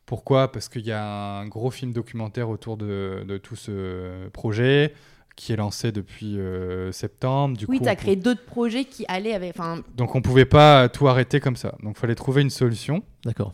[0.05, 0.53] Pourquoi?
[0.53, 1.03] Parce qu'il y a
[1.39, 4.93] un gros film documentaire autour de, de tout ce projet
[5.35, 7.57] qui est lancé depuis euh, septembre.
[7.57, 9.49] Du Oui, coup, tu as créé d'autres projets qui allaient avec.
[9.57, 11.75] Enfin, donc on pouvait pas tout arrêter comme ça.
[11.83, 13.03] Donc il fallait trouver une solution.
[13.25, 13.53] D'accord.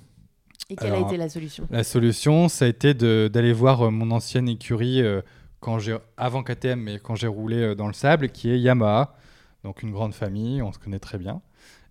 [0.69, 1.67] et quelle Alors, a été la solution?
[1.71, 5.21] La solution, ça a été d'aller voir euh, mon ancienne écurie euh,
[5.59, 9.15] quand j'ai avant KTM, mais quand j'ai roulé euh, dans le sable, qui est Yamaha.
[9.63, 11.41] Donc une grande famille, on se connaît très bien.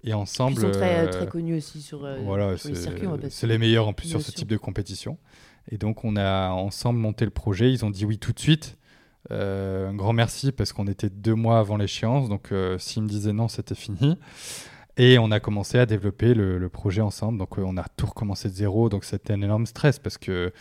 [0.05, 2.83] Et Ils ensemble, sont très, euh, très connus aussi sur, euh, voilà, sur les c'est
[2.83, 3.49] circuits.
[3.49, 4.35] les meilleurs en plus sur ce sûr.
[4.41, 5.17] type de compétition.
[5.71, 7.73] Et donc on a ensemble monté le projet.
[7.73, 8.77] Ils ont dit oui tout de suite.
[9.31, 12.29] Euh, un grand merci parce qu'on était deux mois avant l'échéance.
[12.29, 14.19] Donc euh, s'ils me disaient non, c'était fini.
[14.99, 17.39] Et on a commencé à développer le, le projet ensemble.
[17.39, 18.89] Donc euh, on a tout recommencé de zéro.
[18.89, 20.53] Donc c'était un énorme stress parce que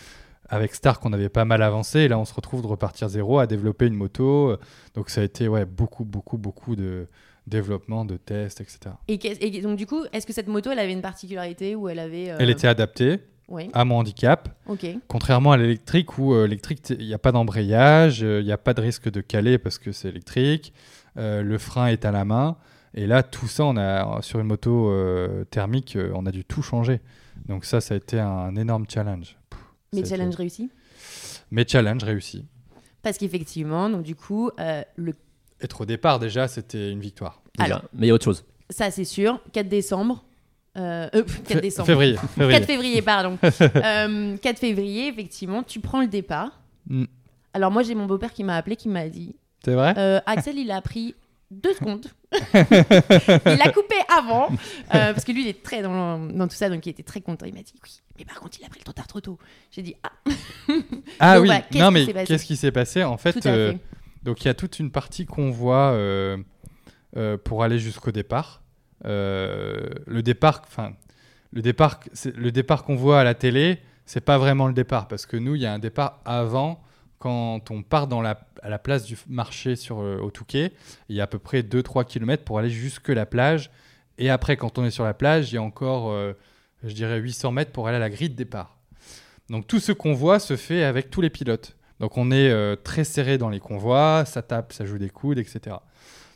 [0.52, 2.02] avec Stark, on avait pas mal avancé.
[2.02, 4.56] Et là, on se retrouve de repartir zéro à développer une moto.
[4.94, 7.08] Donc ça a été ouais, beaucoup, beaucoup, beaucoup de
[7.48, 8.80] développement, de tests, etc.
[9.08, 12.30] Et, donc, du coup, est-ce que cette moto, elle avait une particularité ou elle avait.
[12.30, 14.50] euh, Elle était adaptée Oui, à mon handicap.
[14.68, 14.86] ok.
[15.08, 18.52] Contrairement à l'électrique où euh, l'électrique, t- il n'y a pas d'embrayage, euh, il n'y
[18.52, 20.72] a pas de risque de caler parce que c'est électrique,
[21.18, 22.58] euh, le frein est à la main.
[22.94, 26.46] Et là, tout ça, on a, sur une moto euh, thermique, euh, on a dû
[26.46, 27.00] tout changer.
[27.48, 29.36] Donc ça, ça a été un énorme challenge.
[29.92, 30.70] Pff, Mais ça a été- challenge réussi
[31.52, 32.46] Mais challenge réussi.
[33.02, 35.14] Parce qu'effectivement, donc du coup, euh, le...
[35.62, 37.42] Être au départ, déjà, c'était une victoire.
[37.58, 37.66] Déjà.
[37.78, 37.82] Alors.
[37.94, 38.46] Mais il y a autre chose.
[38.70, 40.24] ça c'est sûr, 4 décembre.
[40.78, 41.86] Euh, euh, 4 Fé- décembre.
[41.88, 42.16] Février.
[42.36, 42.60] février.
[42.60, 43.38] 4 février, pardon.
[43.44, 46.62] Euh, 4 février, effectivement, tu prends le départ.
[46.88, 47.06] Mm.
[47.54, 49.36] Alors moi, j'ai mon beau-père qui m'a appelé, qui m'a dit
[49.66, 49.94] C'est vrai?
[49.98, 51.16] euh, Axel, il a pris
[51.52, 52.08] deux secondes.
[52.34, 56.70] il a coupé avant, euh, parce que lui, il est très dans, dans tout ça,
[56.70, 57.46] donc il était très content.
[57.46, 59.38] Il m'a dit oui, mais par contre, il a pris le tard trop tôt.
[59.70, 60.12] J'ai dit ah,
[61.20, 63.04] Ah Donc oui, voilà, non qui mais s'est passé qu'est-ce qui s'est passé?
[63.04, 63.80] En fait, euh, fait.
[64.24, 66.38] Donc il y a toute une partie qu'on voit euh,
[67.44, 68.62] pour aller jusqu'au départ.
[69.04, 70.94] Le départ, enfin,
[71.52, 72.00] le départ,
[72.36, 75.56] le départ qu'on voit à la télé, c'est pas vraiment le départ parce que nous,
[75.56, 76.82] il y a un départ avant
[77.22, 80.74] quand on part à la place du marché sur euh, au Touquet.
[81.08, 83.70] Il y a à peu près 2-3 km pour aller jusque la plage.
[84.18, 86.34] Et après, quand on est sur la plage, il y a encore, euh,
[86.84, 88.76] je dirais, 800 mètres pour aller à la grille de départ.
[89.50, 91.78] Donc tout ce qu'on voit se fait avec tous les pilotes.
[92.00, 95.38] Donc on est euh, très serré dans les convois, ça tape, ça joue des coudes,
[95.38, 95.76] etc.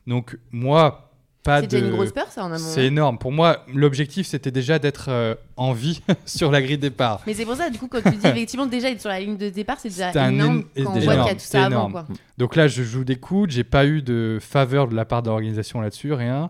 [0.05, 1.04] Donc moi,
[1.45, 1.71] pas C'est de.
[1.77, 2.57] déjà une grosse peur, ça, en amont.
[2.57, 3.17] C'est énorme.
[3.17, 7.21] Pour moi, l'objectif, c'était déjà d'être euh, en vie sur la grille de départ.
[7.25, 9.37] Mais c'est pour ça, du coup, quand tu dis effectivement déjà être sur la ligne
[9.37, 11.39] de départ, c'est déjà C'est un énorme éno- quand on voit qu'il y a tout
[11.39, 11.91] c'est ça avant.
[11.91, 12.05] Quoi.
[12.37, 13.51] Donc là, je joue des coudes.
[13.51, 16.49] J'ai pas eu de faveur de la part de l'organisation là-dessus, rien.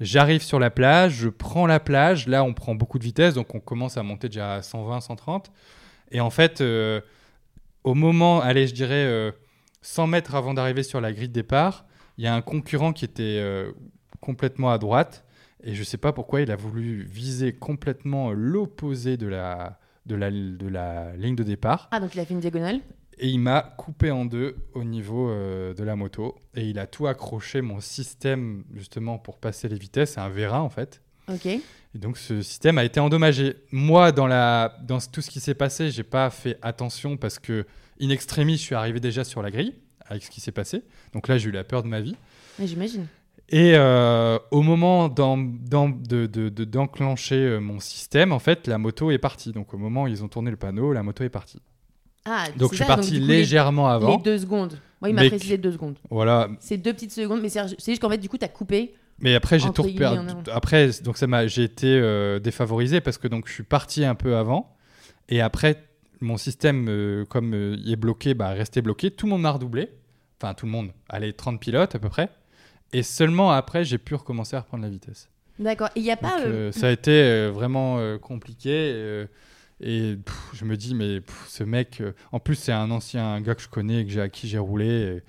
[0.00, 2.26] J'arrive sur la plage, je prends la plage.
[2.26, 5.50] Là, on prend beaucoup de vitesse, donc on commence à monter déjà à 120, 130.
[6.10, 7.00] Et en fait, euh,
[7.84, 9.30] au moment, allez, je dirais euh,
[9.82, 11.84] 100 mètres avant d'arriver sur la grille de départ,
[12.16, 13.72] il y a un concurrent qui était euh,
[14.20, 15.24] complètement à droite.
[15.62, 20.30] Et je sais pas pourquoi il a voulu viser complètement l'opposé de la, de, la,
[20.30, 21.88] de la ligne de départ.
[21.90, 22.80] Ah, donc il a fait une diagonale
[23.18, 26.36] Et il m'a coupé en deux au niveau euh, de la moto.
[26.54, 30.12] Et il a tout accroché, mon système, justement, pour passer les vitesses.
[30.12, 31.02] C'est un vérin, en fait.
[31.28, 31.46] Ok.
[31.46, 33.56] Et donc, ce système a été endommagé.
[33.70, 37.66] Moi, dans, la, dans tout ce qui s'est passé, j'ai pas fait attention parce que,
[38.00, 39.74] in extremis, je suis arrivé déjà sur la grille
[40.06, 40.82] avec ce qui s'est passé.
[41.12, 42.16] Donc là, j'ai eu la peur de ma vie.
[42.58, 43.06] J'imagine.
[43.52, 48.66] Et euh, au moment d'en- d'en- de- de- de- d'enclencher euh, mon système, en fait,
[48.68, 49.52] la moto est partie.
[49.52, 51.60] Donc au moment où ils ont tourné le panneau, la moto est partie.
[52.24, 54.16] Ah, Donc c'est je suis parti les- légèrement avant.
[54.16, 54.78] Les deux secondes.
[55.00, 55.96] Moi, il m'a précisé deux secondes.
[56.10, 58.94] Voilà, C'est deux petites secondes, mais c'est juste qu'en fait, du coup, t'as coupé.
[59.18, 60.18] Mais après, j'ai tout perdu.
[60.52, 64.14] Après, donc ça m'a, j'ai été euh, défavorisé parce que donc je suis parti un
[64.14, 64.76] peu avant
[65.28, 65.82] et après
[66.22, 69.10] mon système euh, comme il est bloqué, bah resté bloqué.
[69.10, 69.90] Tout le monde m'a redoublé.
[70.40, 70.90] Enfin tout le monde.
[71.08, 72.30] Allez, 30 pilotes à peu près.
[72.92, 75.28] Et seulement après, j'ai pu recommencer à reprendre la vitesse.
[75.58, 75.90] D'accord.
[75.94, 76.40] Il n'y a pas.
[76.40, 79.26] euh, euh, ça a été euh, vraiment euh, compliqué.
[79.80, 83.54] et pff, je me dis, mais pff, ce mec, en plus, c'est un ancien gars
[83.54, 85.22] que je connais, que j'ai, à qui j'ai roulé.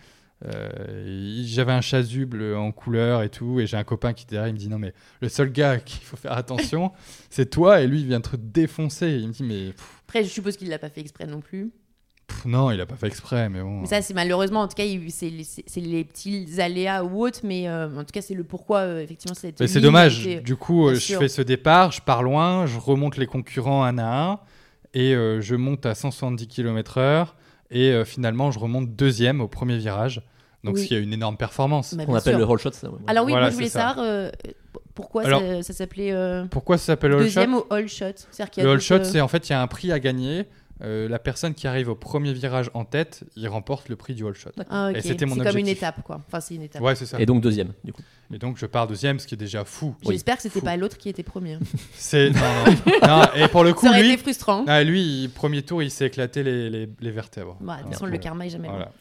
[0.44, 3.60] J'avais un chasuble en couleur et tout.
[3.60, 5.78] Et j'ai un copain qui derrière, il me dit, non, mais le seul gars à
[5.78, 6.92] qui il faut faire attention,
[7.30, 7.82] c'est toi.
[7.82, 9.10] Et lui, il vient te défoncer.
[9.12, 11.72] Il me dit, mais pff, Après, je suppose qu'il l'a pas fait exprès non plus.
[12.32, 13.50] Pff, non, il a pas fait exprès.
[13.50, 13.82] Mais bon.
[13.82, 15.30] Mais ça, c'est malheureusement, en tout cas, c'est
[15.82, 19.36] les, petits aléas ou autres, mais euh, en tout cas, c'est le pourquoi, euh, effectivement,
[19.36, 20.26] cette Mais c'est dommage.
[20.26, 21.20] était- Du coup, euh, je sûr.
[21.20, 24.40] fais ce départ, je pars loin, je remonte les concurrents un à un
[24.94, 27.28] et euh, je monte à 170 km/h
[27.70, 30.22] et euh, finalement, je remonte deuxième au premier virage.
[30.64, 30.84] Donc, Oui.
[30.84, 31.96] ce qui a une énorme performance.
[31.96, 32.38] Bah, On appelle sûr.
[32.40, 32.88] le roll shot, ça.
[32.90, 32.98] ouais.
[33.08, 33.90] Alors oui, Voilà, moi, je voulais c'est ça.
[33.90, 34.30] savoir euh,
[34.94, 37.24] pourquoi Alors- ça, ça s'appelait euh, Pourquoi ça s'appelle all shot?
[37.24, 38.06] deuxième au all shot?
[38.58, 40.46] All euh, c'est en fait, il y a un prix à gagner.
[40.84, 44.26] Euh, la personne qui arrive au premier virage en tête, il remporte le prix du
[44.26, 44.50] all shot.
[44.70, 44.90] Ah.
[44.96, 45.78] Et c'était mon C'est comme une objectif.
[45.78, 46.20] étape, quoi.
[46.28, 46.82] Enfin, c'est une étape.
[46.82, 47.20] Ouais, c'est ça.
[47.22, 48.02] Et donc deuxième, du coup.
[48.34, 49.94] Et donc, je pars deuxième, ce qui est déjà fou.
[50.06, 50.14] Oui.
[50.16, 51.60] J'espère que c'était pas l'autre qui était premier.
[51.94, 53.08] C'est non, non.
[53.08, 54.64] Non, et pour le coup, Ça aurait lui, été frustrant.
[54.68, 57.58] ah, lui, premier tour, il s'est éclété les, les, les vertèbres.
[57.60, 58.76] Bah, de toute façon, le karma est jamais bon.
[58.76, 58.92] Voilà.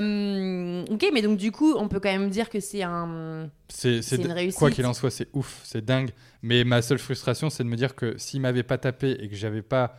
[0.00, 3.48] Euh, ok, mais donc du coup, on peut quand même dire que c'est un.
[3.68, 4.58] C'est, C'est c'est- une réussite.
[4.58, 6.10] Quoi qu'il en soit, c'est ouf, c'est dingue.
[6.42, 9.34] Mais ma seule frustration, c'est de me dire que s'il m'avait pas tapé et que
[9.36, 9.96] j'avais pas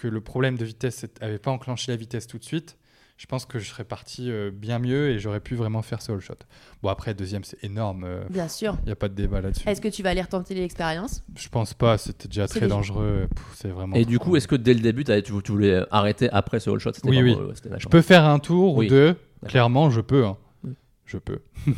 [0.00, 2.76] que le problème de vitesse avait pas enclenché la vitesse tout de suite,
[3.16, 6.10] je pense que je serais parti euh, bien mieux et j'aurais pu vraiment faire ce
[6.10, 6.34] all shot.
[6.82, 8.06] Bon après deuxième, c'est énorme.
[8.30, 8.78] Bien sûr.
[8.84, 9.68] Il y a pas de débat là-dessus.
[9.68, 11.22] Est-ce que tu vas aller retenter l'expérience?
[11.36, 11.98] Je pense pas.
[11.98, 13.28] C'était déjà très dangereux.
[13.56, 13.94] C'est vraiment.
[13.94, 16.78] Et du coup, est-ce que dès le début, tu, tu voulais arrêter après ce all
[16.78, 17.36] shot Oui, oui.
[17.78, 18.86] je peux faire un tour Oui.
[18.86, 19.16] ou deux.
[19.46, 20.24] Clairement, je peux.
[20.24, 20.38] hein.
[20.64, 20.72] Oui.
[21.04, 21.40] Je peux.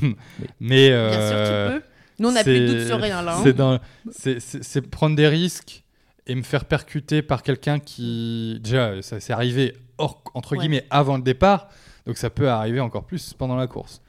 [0.61, 1.87] Mais Bien sûr, euh, tu peux.
[2.21, 3.37] Nous, on n'a plus de doute sur rien là.
[3.59, 3.81] hein.
[4.07, 5.82] C'est prendre des risques
[6.27, 8.59] et me faire percuter par quelqu'un qui.
[8.63, 10.59] Déjà, ça s'est arrivé hors, entre Ouais.
[10.59, 11.69] guillemets avant le départ,
[12.07, 14.03] donc ça peut arriver encore plus pendant la course.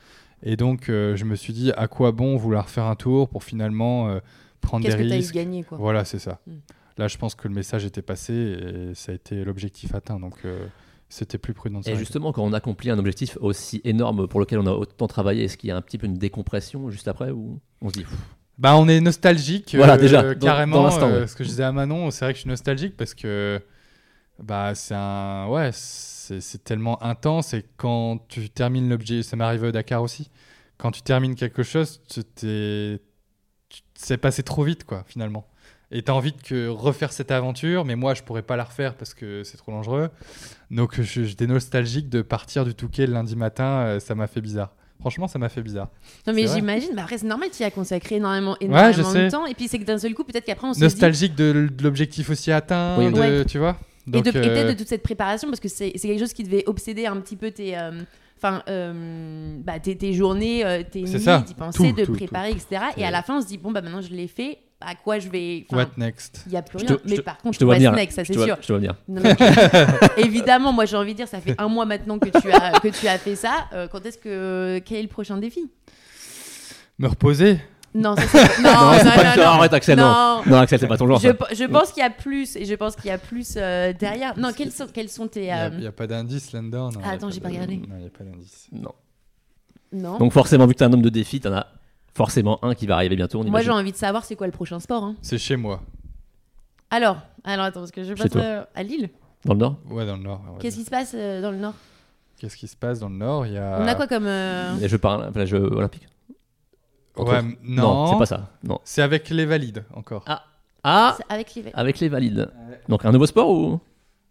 [0.43, 3.43] Et donc, euh, je me suis dit, à quoi bon vouloir faire un tour pour
[3.43, 4.19] finalement euh,
[4.61, 5.77] prendre Qu'est-ce des que tu as eu risques gagné quoi?
[5.77, 6.39] Voilà, c'est ça.
[6.45, 6.51] Mm.
[6.97, 10.35] Là, je pense que le message était passé et ça a été l'objectif atteint, donc
[10.45, 10.67] euh,
[11.09, 11.79] c'était plus prudent.
[11.79, 15.07] de Et justement, quand on accomplit un objectif aussi énorme pour lequel on a autant
[15.07, 17.93] travaillé, est-ce qu'il y a un petit peu une décompression juste après ou on se
[17.93, 18.05] dit
[18.57, 19.73] Bah, on est nostalgique.
[19.75, 20.87] Voilà, euh, déjà, carrément.
[20.89, 21.27] dans euh, ouais.
[21.27, 23.61] Ce que je disais à Manon, c'est vrai que je suis nostalgique parce que
[24.39, 25.47] bah, c'est un.
[25.47, 30.29] Ouais, c'est tellement intense et quand tu termines l'objet, ça m'est arrivé au Dakar aussi.
[30.77, 33.01] Quand tu termines quelque chose, tu t'es.
[33.69, 35.47] tu- C'est passé trop vite, quoi, finalement.
[35.91, 38.95] Et t'as envie de que refaire cette aventure, mais moi, je pourrais pas la refaire
[38.95, 40.09] parce que c'est trop dangereux.
[40.71, 43.83] Donc, je- j'étais nostalgique de partir du Touquet le lundi matin.
[43.85, 44.75] euh, ça m'a fait bizarre.
[45.03, 45.89] Franchement, ça m'a fait bizarre.
[46.25, 46.95] Non, mais j'imagine.
[46.95, 49.45] Bah, après, c'est normal, tu y as consacré énormément, énormément je de temps.
[49.45, 50.83] Et puis, c'est que d'un seul coup, peut-être qu'après, on se dit.
[50.85, 53.13] nostalgique de, de l'objectif aussi atteint, Oui, oui.
[53.13, 53.45] de- Ouais.
[53.45, 53.75] tu vois.
[54.07, 56.43] Et, de- et peut-être euh, de toute cette préparation, parce que c'est quelque chose qui
[56.43, 57.77] devait obséder un petit peu tes.
[57.77, 57.91] euh,
[58.37, 61.09] Enfin, euh, bah, tes, tes journées, tes nuits,
[61.47, 62.81] d'y penser, Tout, de tout, préparer, etc.
[62.97, 65.19] Et à la fin, on se dit, bon, bah maintenant je l'ai fait, à quoi
[65.19, 65.65] je vais.
[65.71, 66.43] what next?
[66.45, 66.87] Il n'y a plus rien.
[66.87, 67.95] te- mais te- par contre, je te vois what's venir.
[67.95, 68.57] next, ça je c'est te vois- sûr.
[68.61, 68.95] je te vois venir.
[69.07, 69.35] Non, mais-
[70.23, 72.87] Évidemment, moi j'ai envie de dire, ça fait un mois maintenant que tu as, que
[72.89, 73.65] tu as fait ça.
[73.73, 74.79] Euh, quand est-ce que.
[74.85, 75.69] Quel est le prochain défi?
[76.99, 77.59] Me reposer?
[77.95, 79.49] Non, ça, c'est- non, Non, c'est non, pas non, non.
[79.49, 80.41] arrête, Axel, non.
[80.47, 81.19] Non, Axel, c'est pas ton genre.
[81.19, 84.37] Je, pense qu'il y a plus, et je pense qu'il y a plus euh, derrière.
[84.37, 85.45] Non, quels sont, quels sont tes.
[85.45, 86.89] Il euh, n'y a, pas d'indice là-dedans.
[87.03, 87.77] Ah, attends, j'ai pas regardé.
[87.77, 88.67] Non, il n'y a pas d'indice.
[88.71, 88.93] Non.
[89.91, 90.17] Non.
[90.17, 91.67] Donc forcément, vu que t'es un homme de défi, t'en as
[92.15, 93.39] Forcément, un qui va arriver bientôt.
[93.41, 95.03] On Moi, j'ai envie de savoir c'est quoi le prochain sport.
[95.03, 95.15] hein.
[95.21, 95.81] C'est chez moi.
[96.91, 99.09] Alors, alors attends, parce que je passe euh, à Lille.
[99.45, 100.41] Dans le Nord Ouais, dans le nord.
[100.43, 101.73] va Qu'est-ce qui se passe euh, dans le Nord?
[102.37, 103.45] Qu'est-ce qui se passe dans le nord?
[103.47, 103.79] Il y a.
[103.81, 104.25] On a quoi comme.
[104.27, 106.07] euh, Les Jeux, para- enfin, les Jeux Olympiques
[107.15, 107.47] Entre Ouais, autres.
[107.63, 108.07] non.
[108.11, 108.49] c'est pas ça.
[108.63, 108.79] Non.
[108.83, 110.23] C'est avec les valides encore.
[110.85, 111.71] Ah c'est Avec les.
[111.73, 112.49] Avec les valides.
[112.89, 113.79] Donc un nouveau sport ou?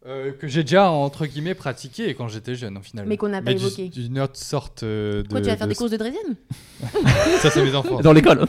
[0.04, 3.06] Euh, que j'ai déjà entre guillemets pratiqué quand j'étais jeune, au final.
[3.06, 3.88] Mais qu'on n'a pas Mais évoqué.
[3.88, 5.28] D'une autre sorte euh, de.
[5.28, 6.34] Quoi, tu vas faire de- des courses de Dresden?
[7.40, 8.00] Ça, c'est mes enfants.
[8.00, 8.44] Dans l'école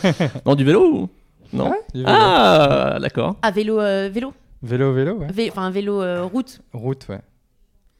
[0.46, 1.08] Non, du vélo ou?
[1.54, 1.72] Non?
[1.94, 2.12] Du vélo.
[2.14, 3.36] Ah, d'accord.
[3.40, 4.34] Ah, vélo, euh, vélo.
[4.62, 5.28] Vélo, vélo, ouais.
[5.28, 6.60] Vé- Enfin, vélo euh, route.
[6.74, 7.20] Route, ouais.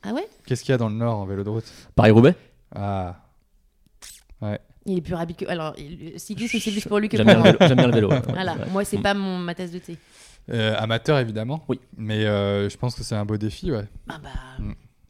[0.03, 0.29] Ah ouais?
[0.45, 1.65] Qu'est-ce qu'il y a dans le nord en vélo de route?
[1.95, 2.35] Paris-Roubaix?
[2.75, 3.17] Ah.
[4.87, 5.47] Il est plus rapide que.
[5.47, 5.75] Alors,
[6.17, 7.43] cyclisme, c'est plus pour lui que pour moi.
[7.43, 7.59] vélo.
[7.61, 8.11] J'aime bien le vélo.
[8.11, 8.21] ouais.
[8.29, 8.67] Voilà, Ouais.
[8.71, 9.03] moi, c'est Mm.
[9.03, 9.97] pas mon, ma tasse de thé.
[10.51, 11.65] Euh, amateur, évidemment.
[11.69, 11.79] Oui.
[11.97, 13.85] Mais euh, je pense que c'est un beau défi, ouais.
[14.09, 14.31] Ah bah.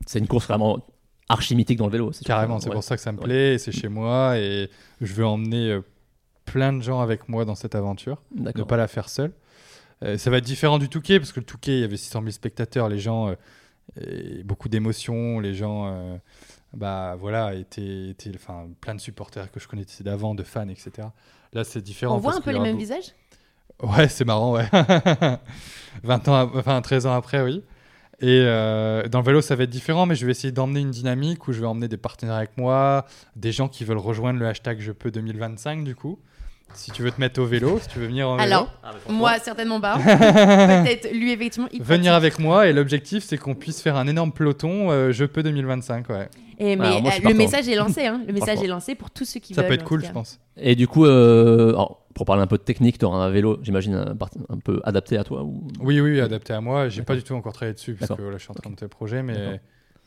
[0.07, 0.85] C'est une course vraiment
[1.29, 2.11] archi mythique dans le vélo.
[2.25, 2.75] Carrément, c'est Ouais.
[2.75, 4.71] pour ça que ça me plaît, c'est chez moi, et
[5.01, 5.81] je veux emmener euh,
[6.47, 9.33] plein de gens avec moi dans cette aventure, ne pas la faire seule.
[10.03, 12.21] Euh, ça va être différent du Touquet, parce que le Touquet, il y avait 600
[12.21, 13.35] 000 spectateurs, les gens, euh,
[14.01, 16.17] et beaucoup d'émotions, les gens, euh,
[16.75, 21.09] bah voilà, étaient, étaient, enfin, plein de supporters que je connaissais d'avant, de fans, etc.
[21.53, 22.15] Là, c'est différent.
[22.17, 23.13] On voit parce un peu les mêmes beau- visages?
[23.83, 24.67] Ouais, c'est marrant, ouais.
[26.05, 27.63] 20 ans, enfin 13 ans après, oui.
[28.21, 30.91] Et euh, dans le vélo, ça va être différent, mais je vais essayer d'emmener une
[30.91, 33.07] dynamique où je vais emmener des partenaires avec moi,
[33.37, 36.19] des gens qui veulent rejoindre le hashtag Je peux 2025, du coup.
[36.75, 38.91] Si tu veux te mettre au vélo, si tu veux venir en vélo, Alors, Ah,
[39.01, 39.97] franchement, moi, certainement pas.
[40.05, 41.69] Peut-être lui, effectivement.
[41.73, 42.67] il venir avec moi.
[42.67, 46.29] Et l'objectif, c'est qu'on puisse faire un énorme peloton euh, Je peux 2025, ouais.
[46.59, 48.05] Et, mais Alors, moi, je euh, le message est lancé.
[48.07, 48.21] Hein.
[48.27, 49.69] Le message est lancé pour tous ceux qui Ça veulent.
[49.69, 50.41] peut être cool, je pense.
[50.59, 53.61] Et du coup, euh, alors, pour parler un peu de technique, tu auras un vélo,
[53.63, 55.69] j'imagine, un, peu adapté à toi ou...
[55.81, 56.89] Oui, oui, adapté à moi.
[56.89, 58.71] J'ai pas du tout encore travaillé dessus, parce que là, je suis en train de
[58.71, 59.61] monter le projet, mais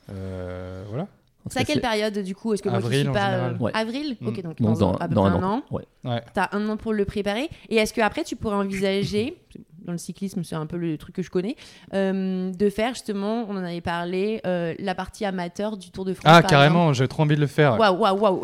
[0.10, 1.08] euh, voilà.
[1.50, 3.58] C'est à que quelle période du coup Est-ce que moi je Avril, suis pas euh,
[3.58, 3.72] Ouais.
[3.74, 4.28] avril Mm.
[4.28, 5.64] Ok, donc, Donc dans, dans, à peu dans près un an.
[5.72, 5.84] Ouais.
[6.04, 6.22] Ouais.
[6.34, 7.50] T'as un an pour le préparer.
[7.70, 9.38] Et est-ce que après tu pourrais envisager,
[9.86, 11.56] dans le cyclisme c'est un peu le truc que je connais,
[11.94, 16.14] euh, de faire justement, on en avait parlé, euh, la partie amateur du Tour de
[16.14, 16.32] France.
[16.32, 17.80] Ah, carrément, j'ai trop envie de le faire.
[17.80, 18.44] Waouh, waouh, waouh.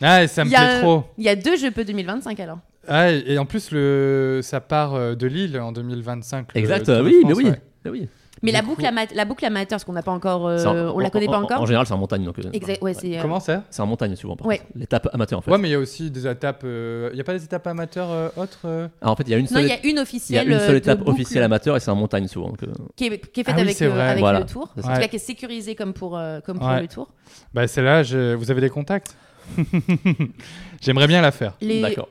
[0.00, 1.04] Ah, ça me plaît trop.
[1.18, 2.58] Il y a deux Jeux peu 2025 alors.
[2.88, 4.40] Ah, et en plus, le...
[4.42, 6.54] ça part euh, de Lille en 2025.
[6.54, 7.44] le Exact, de oui, mais France, oui.
[7.50, 7.60] ouais.
[7.84, 8.08] mais oui.
[8.44, 10.66] Mais Du la coup- boucle, la boucle amateur, parce qu'on n'a pas encore, euh, C'est
[10.66, 11.60] en- on la en- connaît pas en- encore.
[11.60, 12.24] En général, c'est en montagne.
[12.24, 13.16] Donc, euh, Exact, ouais, c'est.
[13.16, 13.62] euh, Comment ça?
[13.70, 14.36] C'est en montagne souvent.
[14.42, 14.60] Ouais.
[14.74, 15.50] L'étape amateur en fait.
[15.52, 16.64] Ouais, mais il y a aussi des étapes.
[16.64, 18.88] Il n'y a pas des étapes amateurs euh, autres euh?
[19.00, 19.98] Ah, en fait, il y a une Non, seule, il y a une il y
[19.98, 20.48] a officielle.
[20.48, 22.48] une euh, seule étape boucle officielle amateur et c'est en montagne souvent.
[22.48, 24.08] donc, euh, Qui est, qui est faite Ah oui, avec, c'est le, vrai.
[24.08, 24.40] avec Voilà.
[24.40, 24.68] le tour.
[24.76, 26.80] C'est En tout cas, qui est sécurisée comme pour, euh, comme pour Ouais.
[26.80, 27.10] le tour.
[27.54, 28.34] Bah, celle-là, je...
[28.34, 29.14] vous avez des contacts?
[30.80, 31.54] J'aimerais bien la faire.
[31.62, 32.08] D'accord.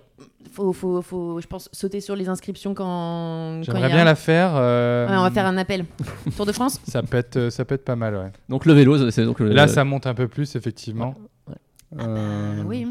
[0.52, 3.62] Faut, faut, faut, je pense, sauter sur les inscriptions quand.
[3.64, 4.52] J'aimerais y a- bien la faire.
[4.56, 5.86] euh, Ouais, on va faire un appel.
[6.36, 8.32] Tour de France Ça peut, être, ça peut être pas mal, ouais.
[8.50, 11.16] Donc le vélo, c'est donc le- Là, ça monte un peu plus, effectivement.
[11.48, 11.56] Ouais.
[12.02, 12.86] Euh, Ah Oui.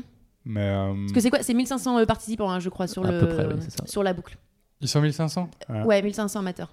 [0.46, 1.42] Mais euh, Parce que c'est quoi?
[1.42, 3.18] C'est 1500 euh, participants, hein, je crois, sur, À le...
[3.20, 3.84] peu près, oui, c'est ça.
[3.86, 4.38] sur la boucle.
[4.80, 5.82] ils sont 1500 Ouais.
[5.84, 6.70] Ouais, 1500 amateurs.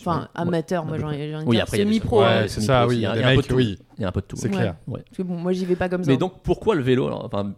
[0.00, 0.26] Enfin, Ouais.
[0.34, 2.20] amateur, moi à peu j'en ai, j'en ai Oui, dire semi-pro.
[2.22, 2.26] Ouais.
[2.26, 2.96] Ouais, c'est ça, oui.
[2.96, 3.56] il y a- un peu de tout.
[4.36, 4.40] de.
[4.40, 4.54] C'est Ouais.
[4.56, 4.74] clair.
[4.88, 5.00] Ouais.
[5.06, 6.10] Parce que bon, moi j'y vais pas comme ça.
[6.10, 7.54] Mais donc pourquoi le vélo alors Enfin,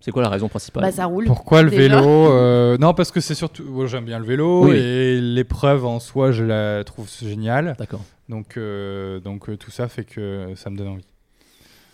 [0.00, 1.24] c'est quoi la raison principale bah ça roule.
[1.24, 2.00] Pourquoi le Déjà.
[2.00, 3.86] vélo euh, Non, parce que c'est surtout.
[3.86, 4.76] J'aime bien le vélo Oui.
[4.76, 7.74] et l'épreuve en soi, je la trouve géniale.
[7.78, 8.02] D'accord.
[8.28, 11.06] Donc, euh, donc euh, tout ça fait que ça me donne envie.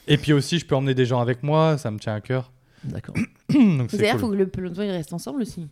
[0.08, 2.52] Et puis aussi, je peux emmener des gens avec moi, ça me tient à cœur.
[2.84, 3.14] D'accord.
[3.48, 4.20] donc c'est D'ailleurs, cool.
[4.20, 5.66] faut que le peloton il reste ensemble aussi.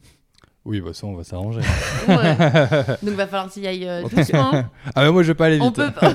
[0.65, 1.61] Oui, bah ça, on va s'arranger.
[2.07, 2.37] Ouais.
[3.03, 4.55] Donc va falloir qu'il y aille euh, doucement.
[4.55, 4.71] hein.
[4.95, 5.75] ah, mais moi, je vais pas aller On vite.
[5.75, 6.13] peut pas.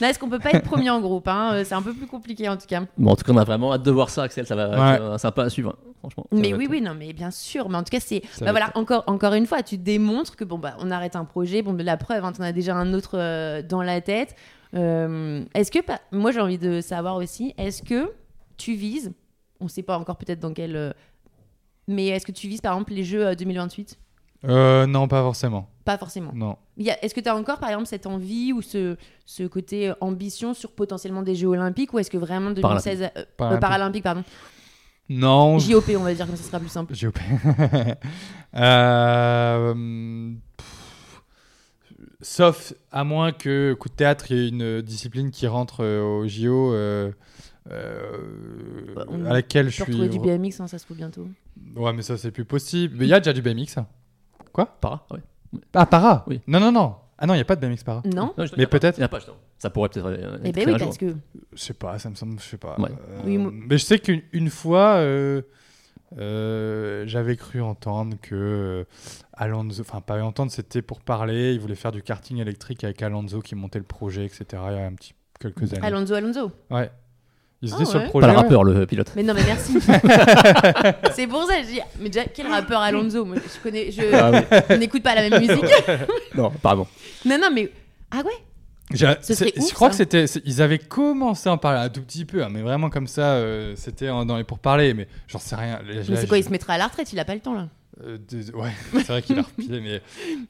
[0.00, 2.08] Non, est-ce qu'on peut pas être premier en groupe hein euh, C'est un peu plus
[2.08, 2.82] compliqué en tout cas.
[2.96, 4.46] Bon, en tout cas, on a vraiment hâte de voir ça, Axel.
[4.48, 4.94] Ça va Ouais.
[4.96, 6.26] être euh, sympa à suivre, hein, franchement.
[6.32, 7.68] Mais oui, être- oui, non, mais bien sûr.
[7.68, 8.22] Mais en tout cas, c'est.
[8.40, 11.62] Bah voilà, encore, encore une fois, tu démontres que bon bah on arrête un projet.
[11.62, 14.34] Bon, de la preuve, hein, tu en as déjà un autre euh, dans la tête.
[14.74, 15.78] Euh, est-ce que
[16.12, 18.12] moi j'ai envie de savoir aussi, est-ce que
[18.56, 19.12] tu vises,
[19.60, 20.90] on sait pas encore peut-être dans quel, euh,
[21.88, 23.98] mais est-ce que tu vises par exemple les Jeux euh, 2028
[24.44, 25.68] Euh, non, pas forcément.
[25.84, 26.30] Pas forcément.
[26.34, 26.56] Non.
[26.78, 30.54] Est-ce que tu as encore, par exemple, cette envie ou ce, ce côté euh, ambition
[30.54, 33.60] sur potentiellement des Jeux Olympiques ou est-ce que vraiment 2016 euh, euh, Paralympique.
[33.60, 34.24] Paralympiques, pardon,
[35.08, 35.58] Non.
[35.58, 36.94] JOP, on va dire comme ça sera plus simple.
[36.94, 37.18] JOP.
[38.54, 40.32] Euh,
[42.20, 46.02] Sauf à moins que coup de théâtre, il y ait une discipline qui rentre euh,
[46.02, 47.12] au JO euh,
[47.70, 49.84] euh, Bah, à laquelle Je suis.
[49.84, 51.28] retrouver du BMX, hein, ça se trouve bientôt.
[51.76, 52.96] Ouais, mais ça c'est plus possible.
[52.98, 53.76] Mais il y a déjà du BMX.
[54.80, 55.20] Para, ouais.
[55.74, 56.24] Ah, para?
[56.26, 56.40] Oui.
[56.46, 56.96] Non, non, non.
[57.16, 58.02] Ah non, il n'y a pas de BMX para.
[58.06, 58.78] Non Mais a pas.
[58.78, 58.98] peut-être.
[58.98, 59.36] Il y en a pas, justement.
[59.58, 60.06] Ça pourrait peut-être.
[60.06, 61.10] euh, Eh être ben créé oui, un parce jour.
[61.10, 61.16] que
[61.52, 62.76] Je sais pas, ça me semble, je sais pas.
[62.80, 62.90] Ouais.
[62.90, 65.42] Euh, Oui, moi- Mais je sais qu'une une fois, euh,
[66.18, 68.84] euh, j'avais cru entendre que euh,
[69.32, 73.40] Alonso, enfin pas entendre, c'était pour parler, il voulait faire du karting électrique avec Alonso
[73.40, 74.44] qui montait le projet, etc.
[74.52, 75.86] Il y a un petit quelques années.
[75.86, 76.50] Alonso, Alonso.
[76.70, 76.90] Ouais.
[77.60, 78.04] Ils Ah étaient sur ouais.
[78.04, 78.26] le projet.
[78.28, 79.10] Pas le rappeur, le pilote.
[79.16, 79.74] Mais non, mais merci.
[81.14, 83.24] c'est pour ça, je dis, mais déjà, quel rappeur Alonso?
[83.24, 84.58] Moi, je connais, je, Ah oui.
[84.70, 85.64] je n'écoute pas la même musique.
[86.36, 86.86] Non, pardon.
[87.24, 87.70] non, non, mais.
[88.10, 88.32] Ah ouais?
[88.90, 92.42] Ouf, je crois que c'était, ils avaient commencé à en parler un tout petit peu,
[92.42, 95.80] hein, mais vraiment comme ça, euh, c'était dans les pourparlers, mais j'en sais rien.
[95.86, 97.52] Là, Mais c'est quoi, il se mettra à la retraite, il a pas le temps
[97.54, 97.68] là.
[98.02, 100.00] euh, de- ouais, c'est vrai qu'il a repilé, mais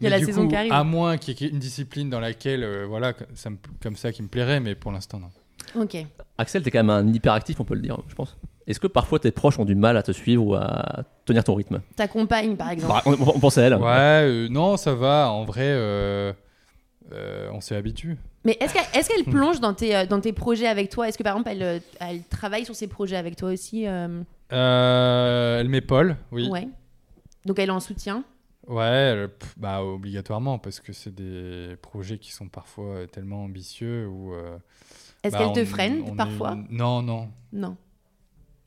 [0.01, 0.73] Il y a la saison coup, qui arrive.
[0.73, 4.13] À moins qu'il y ait une discipline dans laquelle, euh, voilà, ça me- comme ça
[4.13, 5.31] qui me plairait, mais pour l'instant non.
[5.75, 5.97] Ok.
[6.39, 8.37] Axel, t'es quand même un hyperactif, on peut le dire, je pense.
[8.67, 11.55] Est-ce que parfois tes proches ont du mal à te suivre ou à tenir ton
[11.55, 11.81] rythme?
[11.97, 12.93] Ta compagne, par exemple.
[12.93, 13.75] Bah, on, on pense à elle.
[13.75, 15.31] Ouais, euh, non, ça va.
[15.31, 16.33] En vrai, euh,
[17.13, 18.19] euh, on s'y habitue.
[18.45, 21.09] Mais est-ce qu'elle est-ce qu'elle plonge dans tes, dans tes projets avec toi?
[21.09, 24.21] Est-ce que par exemple, elle, elle travaille sur ses projets avec toi aussi euh,
[24.53, 26.49] Euh, elle m'épaule, oui.
[26.49, 26.69] Ouais.
[27.47, 28.23] Donc elle est en soutien?
[28.67, 34.07] Ouais, elle- pff, bah obligatoirement parce que c'est des projets qui sont parfois tellement ambitieux
[34.07, 34.35] ou.
[35.25, 37.29] Euh, Est-ce bah, qu'elle te freine est parfois Non, non.
[37.53, 37.77] Non.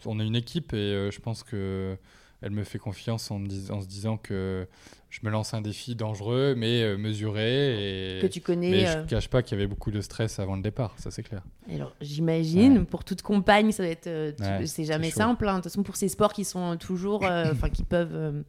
[0.06, 1.95] On est une équipe et euh, je pense que
[2.43, 4.68] elle me fait confiance en, me dis- en se disant que
[5.12, 8.22] je me lance un défi dangereux mais euh, mesuré et.
[8.22, 8.72] Que tu connais.
[8.72, 10.95] Mais euh, je ne cache pas qu'il y avait beaucoup de stress avant le départ,
[10.97, 11.43] ça c'est clair.
[11.72, 12.84] Alors, j'imagine, Ouais.
[12.86, 14.08] pour toute compagne, ça doit être.
[14.08, 15.47] euh, tu- Ouais, c'est jamais simple.
[15.47, 15.52] hein.
[15.52, 17.24] De toute façon, pour ces sports qui sont toujours.
[17.24, 18.41] euh, Enfin, qui peuvent euh,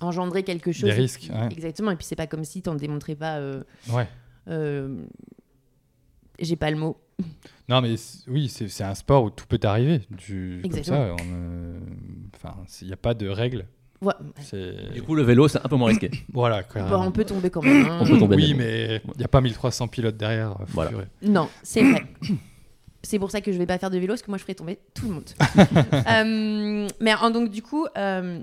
[0.00, 0.84] engendrer quelque chose.
[0.84, 1.48] Des risques, ouais.
[1.50, 1.90] Exactement.
[1.90, 3.38] Et puis, c'est pas comme si t'en démontrais pas.
[3.38, 4.06] euh, Ouais.
[4.48, 5.02] euh,
[6.38, 6.96] J'ai pas le mot.
[7.68, 7.94] Non, mais
[8.28, 10.00] oui, c'est un sport où tout peut arriver.
[10.10, 11.16] Du, comme Exactement.
[11.16, 11.78] ça, on, euh,
[12.34, 13.66] enfin, il n'y a pas de règles.
[14.00, 14.14] Ouais.
[14.92, 16.10] Du coup, le vélo, c'est un peu moins risqué.
[16.32, 16.62] voilà.
[16.62, 17.06] Bon, carrément.
[17.06, 17.86] on peut tomber quand même.
[17.86, 17.98] hein.
[18.02, 18.36] On peut tomber.
[18.36, 20.56] Oui, mais il n'y a pas 1300 pilotes derrière.
[20.66, 20.90] faut Voilà.
[21.22, 22.04] Non, c'est vrai.
[23.04, 24.54] C'est pour ça que je vais pas faire de vélo, parce que moi je ferai
[24.54, 25.28] tomber tout le monde.
[26.08, 28.40] Euh, mais donc du coup, euh,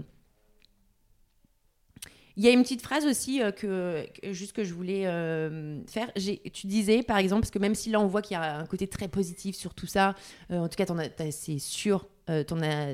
[2.40, 5.82] il y a une petite phrase aussi euh, que, que- juste que je voulais euh,
[5.88, 6.10] faire.
[6.54, 8.66] Tu disais par exemple, parce que même si là on voit qu'il y a un
[8.66, 10.16] côté très positif sur tout ça,
[10.50, 12.94] euh, en tout cas t'en as- t'as- c'est sûr, euh, t'en as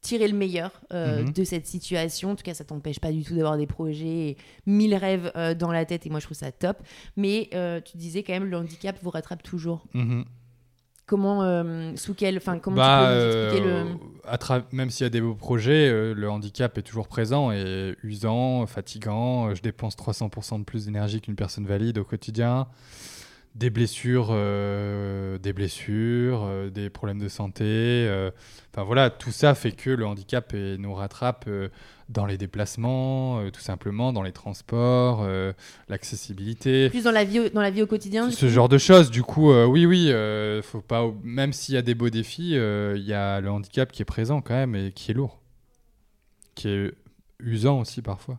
[0.00, 1.32] tiré le meilleur euh, Mhm.
[1.32, 2.30] de cette situation.
[2.30, 4.36] En tout cas, ça t'empêche pas du tout d'avoir des projets, et
[4.66, 6.76] mille rêves euh, dans la tête, et moi je trouve ça top.
[7.16, 9.84] Mais euh, tu disais quand même le handicap vous rattrape toujours.
[9.94, 10.24] Mhm.
[11.06, 13.84] Comment, euh, sous quel, enfin, comment Bah, tu peux nous expliquer euh,
[14.26, 17.50] à tra- Même s'il y a des beaux projets, euh, le handicap est toujours présent
[17.52, 19.54] et usant, fatigant.
[19.54, 22.68] Je dépense 300% de plus d'énergie qu'une personne valide au quotidien.
[23.54, 28.08] Des blessures, des blessures, des problèmes de santé.
[28.72, 31.46] Enfin voilà, tout ça fait que le handicap est- nous rattrape
[32.12, 35.52] dans les déplacements, euh, tout simplement, dans les transports, euh,
[35.88, 36.90] l'accessibilité.
[36.90, 39.22] plus dans la vie, au- dans la vie au quotidien Ce genre de choses, du
[39.22, 40.12] coup, euh, oui, oui,
[40.62, 44.02] faut pas, même s'il y a des beaux défis, il y a le handicap qui
[44.02, 45.40] est présent quand même et qui est lourd,
[46.54, 46.92] qui est
[47.40, 48.38] usant aussi parfois.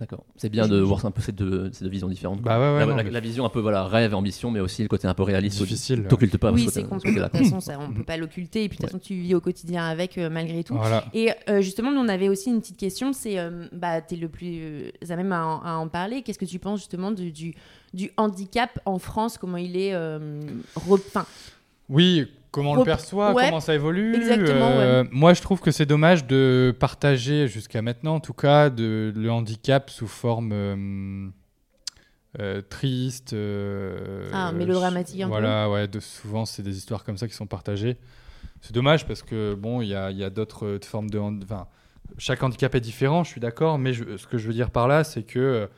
[0.00, 0.24] D'accord.
[0.36, 2.42] C'est bien de voir un peu ces deux, ces deux visions différentes.
[2.42, 4.58] Bah ouais, ouais, la, non, la- mais- la vision un peu voilà, rêve, ambition, mais
[4.58, 5.58] aussi le côté un peu réaliste.
[5.60, 6.06] Difficile.
[6.08, 6.50] T'occultes pas.
[6.50, 7.28] Oui, ce c'est côté-là.
[7.28, 8.64] De toute façon, ça, on peut pas l'occulter.
[8.64, 10.74] Et puis de toute façon, tu vis au quotidien avec euh, malgré tout.
[10.74, 11.04] Voilà.
[11.14, 13.12] Et euh, justement, nous, on avait aussi une petite question.
[13.12, 16.22] C'est, euh, bah, t'es le plus euh, à même à, en- à en parler.
[16.22, 17.54] Qu'est-ce que tu penses justement du, du,
[17.92, 20.40] du handicap en France Comment il est euh,
[20.76, 21.24] re- enfin,
[21.88, 24.14] Oui, comment on le perçoit, ouais, comment ça évolue.
[24.14, 28.70] exactement, euh, Moi, je trouve que c'est dommage de partager, jusqu'à maintenant en tout cas,
[28.70, 31.28] de, le handicap sous forme euh,
[32.38, 33.34] euh, triste.
[34.32, 35.30] Ah, mélodramatique un peu.
[35.30, 37.96] Voilà, ouais, de, souvent, c'est des histoires comme ça qui sont partagées.
[38.60, 41.18] C'est dommage parce que, bon, il y a, il y a d'autres formes de.
[41.18, 41.66] Enfin,
[42.18, 44.86] chaque handicap est différent, je suis d'accord, mais je- ce que je veux dire par
[44.86, 45.68] là, c'est que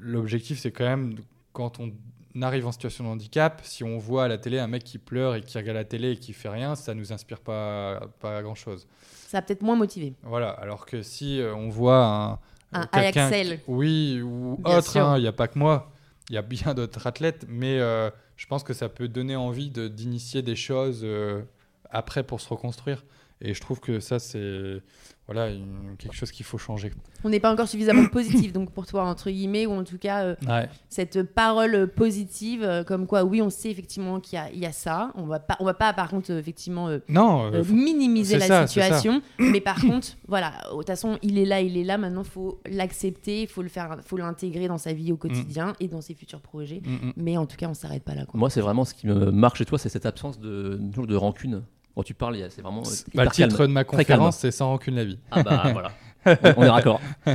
[0.00, 1.14] l'objectif, c'est quand même,
[1.52, 1.92] quand on
[2.40, 5.34] arrive en situation de handicap, si on voit à la télé un mec qui pleure
[5.34, 8.54] et qui regarde la télé et qui fait rien, ça nous inspire pas, pas grand
[8.54, 8.86] chose.
[9.28, 10.14] ça a peut-être moins motivé.
[10.22, 12.38] Voilà, alors que si euh, on voit un.
[12.74, 13.56] Un euh, Axel.
[13.58, 15.90] qui- Oui, ou Bien autre, hein, il n'y a pas que moi.
[16.30, 19.68] Il y a bien d'autres athlètes, mais euh, je pense que ça peut donner envie
[19.70, 21.42] de- d'initier des choses euh,
[21.90, 23.04] après pour se reconstruire.
[23.44, 24.80] Et je trouve que ça, c'est
[25.26, 26.92] voilà, une- quelque chose qu'il faut changer.
[27.24, 30.22] On n'est pas encore suffisamment positif, donc pour toi, entre guillemets, ou en tout cas,
[30.24, 30.68] euh, Ouais.
[30.88, 34.66] cette parole positive, euh, comme quoi, oui, on sait effectivement qu'il y a, il y
[34.66, 35.12] a ça.
[35.16, 37.72] On va pas, on va pas, par contre, euh, effectivement, euh, Non, euh, euh, faut-
[37.72, 39.22] minimiser la ça, situation.
[39.38, 41.98] Mais par contre, voilà, de toute façon, il est là, il est là.
[41.98, 45.88] Maintenant, faut l'accepter, il faut le faire, faut l'intégrer dans sa vie au quotidien et
[45.88, 46.80] dans ses futurs projets.
[46.84, 47.12] Mm, mm.
[47.16, 48.24] Mais en tout cas, on s'arrête pas là.
[48.26, 48.38] Quoi.
[48.38, 51.62] Moi, c'est vraiment ce qui me marque chez toi, c'est cette absence de, de rancune.
[51.94, 52.82] Quand tu parles, c'est vraiment.
[53.14, 53.50] Bah, le calme.
[53.50, 55.18] titre de ma conférence, c'est Sans rancune la vie.
[55.30, 55.92] Ah bah voilà.
[56.26, 57.00] On on est raccord.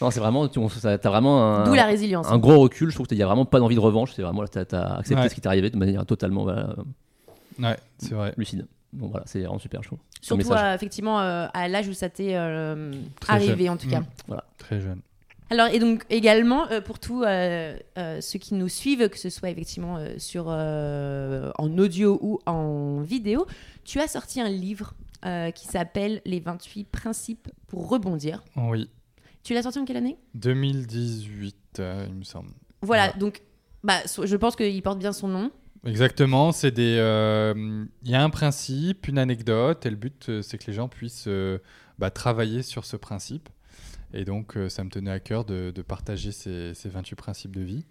[0.00, 0.48] Non, c'est vraiment.
[0.48, 2.26] Tu as vraiment un, D'où la résilience.
[2.28, 2.90] un gros recul.
[2.90, 4.12] Je trouve qu'il n'y a vraiment pas d'envie de revanche.
[4.14, 4.44] C'est vraiment.
[4.46, 4.62] Tu as,
[4.96, 5.28] accepté Ouais.
[5.28, 6.74] ce qui t'est arrivé de manière totalement voilà,
[7.58, 8.34] Ouais, c'est vrai.
[8.36, 8.66] lucide.
[8.92, 9.98] Donc voilà, c'est vraiment super, je trouve.
[10.20, 12.92] Surtout, euh, effectivement, euh, à l'âge où ça t'est euh,
[13.26, 13.74] arrivé, jeune.
[13.74, 14.00] en tout cas.
[14.28, 14.34] Mm.
[14.58, 15.00] Très jeune.
[15.50, 19.28] Alors, et donc également, euh, pour tous euh, euh, ceux qui nous suivent, que ce
[19.28, 23.46] soit effectivement sur, en audio ou en vidéo,
[23.84, 24.94] tu as sorti un livre
[25.54, 28.42] qui s'appelle Les 28 principes pour rebondir.
[28.56, 28.90] Oui,
[29.44, 30.16] Tu l'as sorti en quelle année?
[30.34, 32.50] 2018, euh, il me semble.
[32.80, 33.18] Voilà, Voilà.
[33.18, 33.42] donc
[33.84, 35.50] bah, so- je pense qu'il porte bien son nom.
[35.84, 36.94] Exactement, c'est des.
[38.04, 41.28] Il y a un principe, une anecdote, et le but, c'est que les gens puissent
[41.98, 43.48] bah, travailler sur ce principe.
[44.14, 47.54] Et donc, euh, ça me tenait à cœur de, de partager ces, ces 28 principes
[47.56, 47.84] de vie.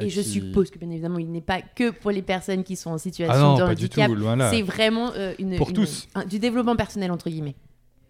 [0.00, 2.76] Et je qui- suppose que bien évidemment, il n'est pas que pour les personnes qui
[2.76, 4.18] sont en situation Ah non, de pas du tout, handicap.
[4.18, 4.50] loin là.
[4.50, 6.08] C'est vraiment euh, une, Pour une- tous.
[6.14, 7.54] un- du développement personnel entre guillemets.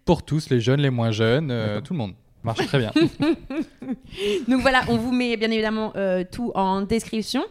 [0.05, 2.13] Pour tous, les jeunes, les moins jeunes, euh, tout le monde.
[2.43, 2.91] Marche très bien.
[4.47, 7.43] Donc voilà, on vous met bien évidemment euh, tout en description.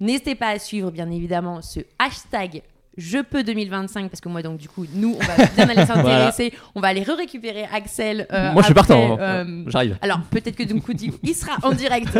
[0.00, 2.62] N'hésitez pas à suivre bien évidemment ce hashtag
[2.96, 6.52] je peux 2025 parce que moi donc du coup nous on va bien aller s'intéresser,
[6.74, 8.26] on va aller récupérer Axel.
[8.32, 9.14] euh, Moi, je suis partant.
[9.14, 9.18] hein.
[9.20, 9.96] euh, J'arrive.
[10.02, 12.08] alors peut-être que donc il il sera en direct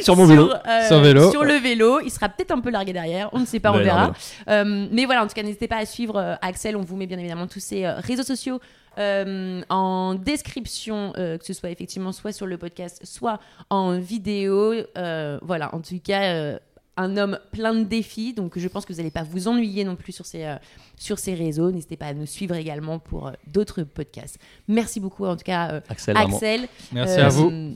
[0.00, 0.50] Sur mon vélo.
[0.50, 1.30] euh, Sur vélo.
[1.30, 2.00] sur le vélo.
[2.00, 4.12] Il sera peut-être un peu largué derrière, on ne sait pas, on verra.
[4.46, 6.76] mais Euh, mais voilà, en tout cas, n'hésitez pas à suivre euh, Axel.
[6.78, 8.58] On vous met bien évidemment tous ses euh, réseaux sociaux
[8.98, 14.72] euh, en description, euh, que ce soit effectivement soit sur le podcast, soit en vidéo.
[14.96, 16.58] Euh, voilà, en tout cas.
[16.96, 19.96] Un homme plein de défis, donc je pense que vous n'allez pas vous ennuyer non
[19.96, 20.56] plus sur ces, euh,
[20.96, 21.70] sur ces réseaux.
[21.70, 24.38] N'hésitez pas à nous suivre également pour euh, d'autres podcasts.
[24.68, 26.16] Merci beaucoup en tout cas, euh, Axel.
[26.16, 26.68] Axel.
[26.92, 27.74] Merci à vous.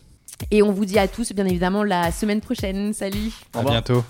[0.50, 2.92] Et on vous dit à tous, bien évidemment, la semaine prochaine.
[2.94, 4.04] Salut Au À bientôt.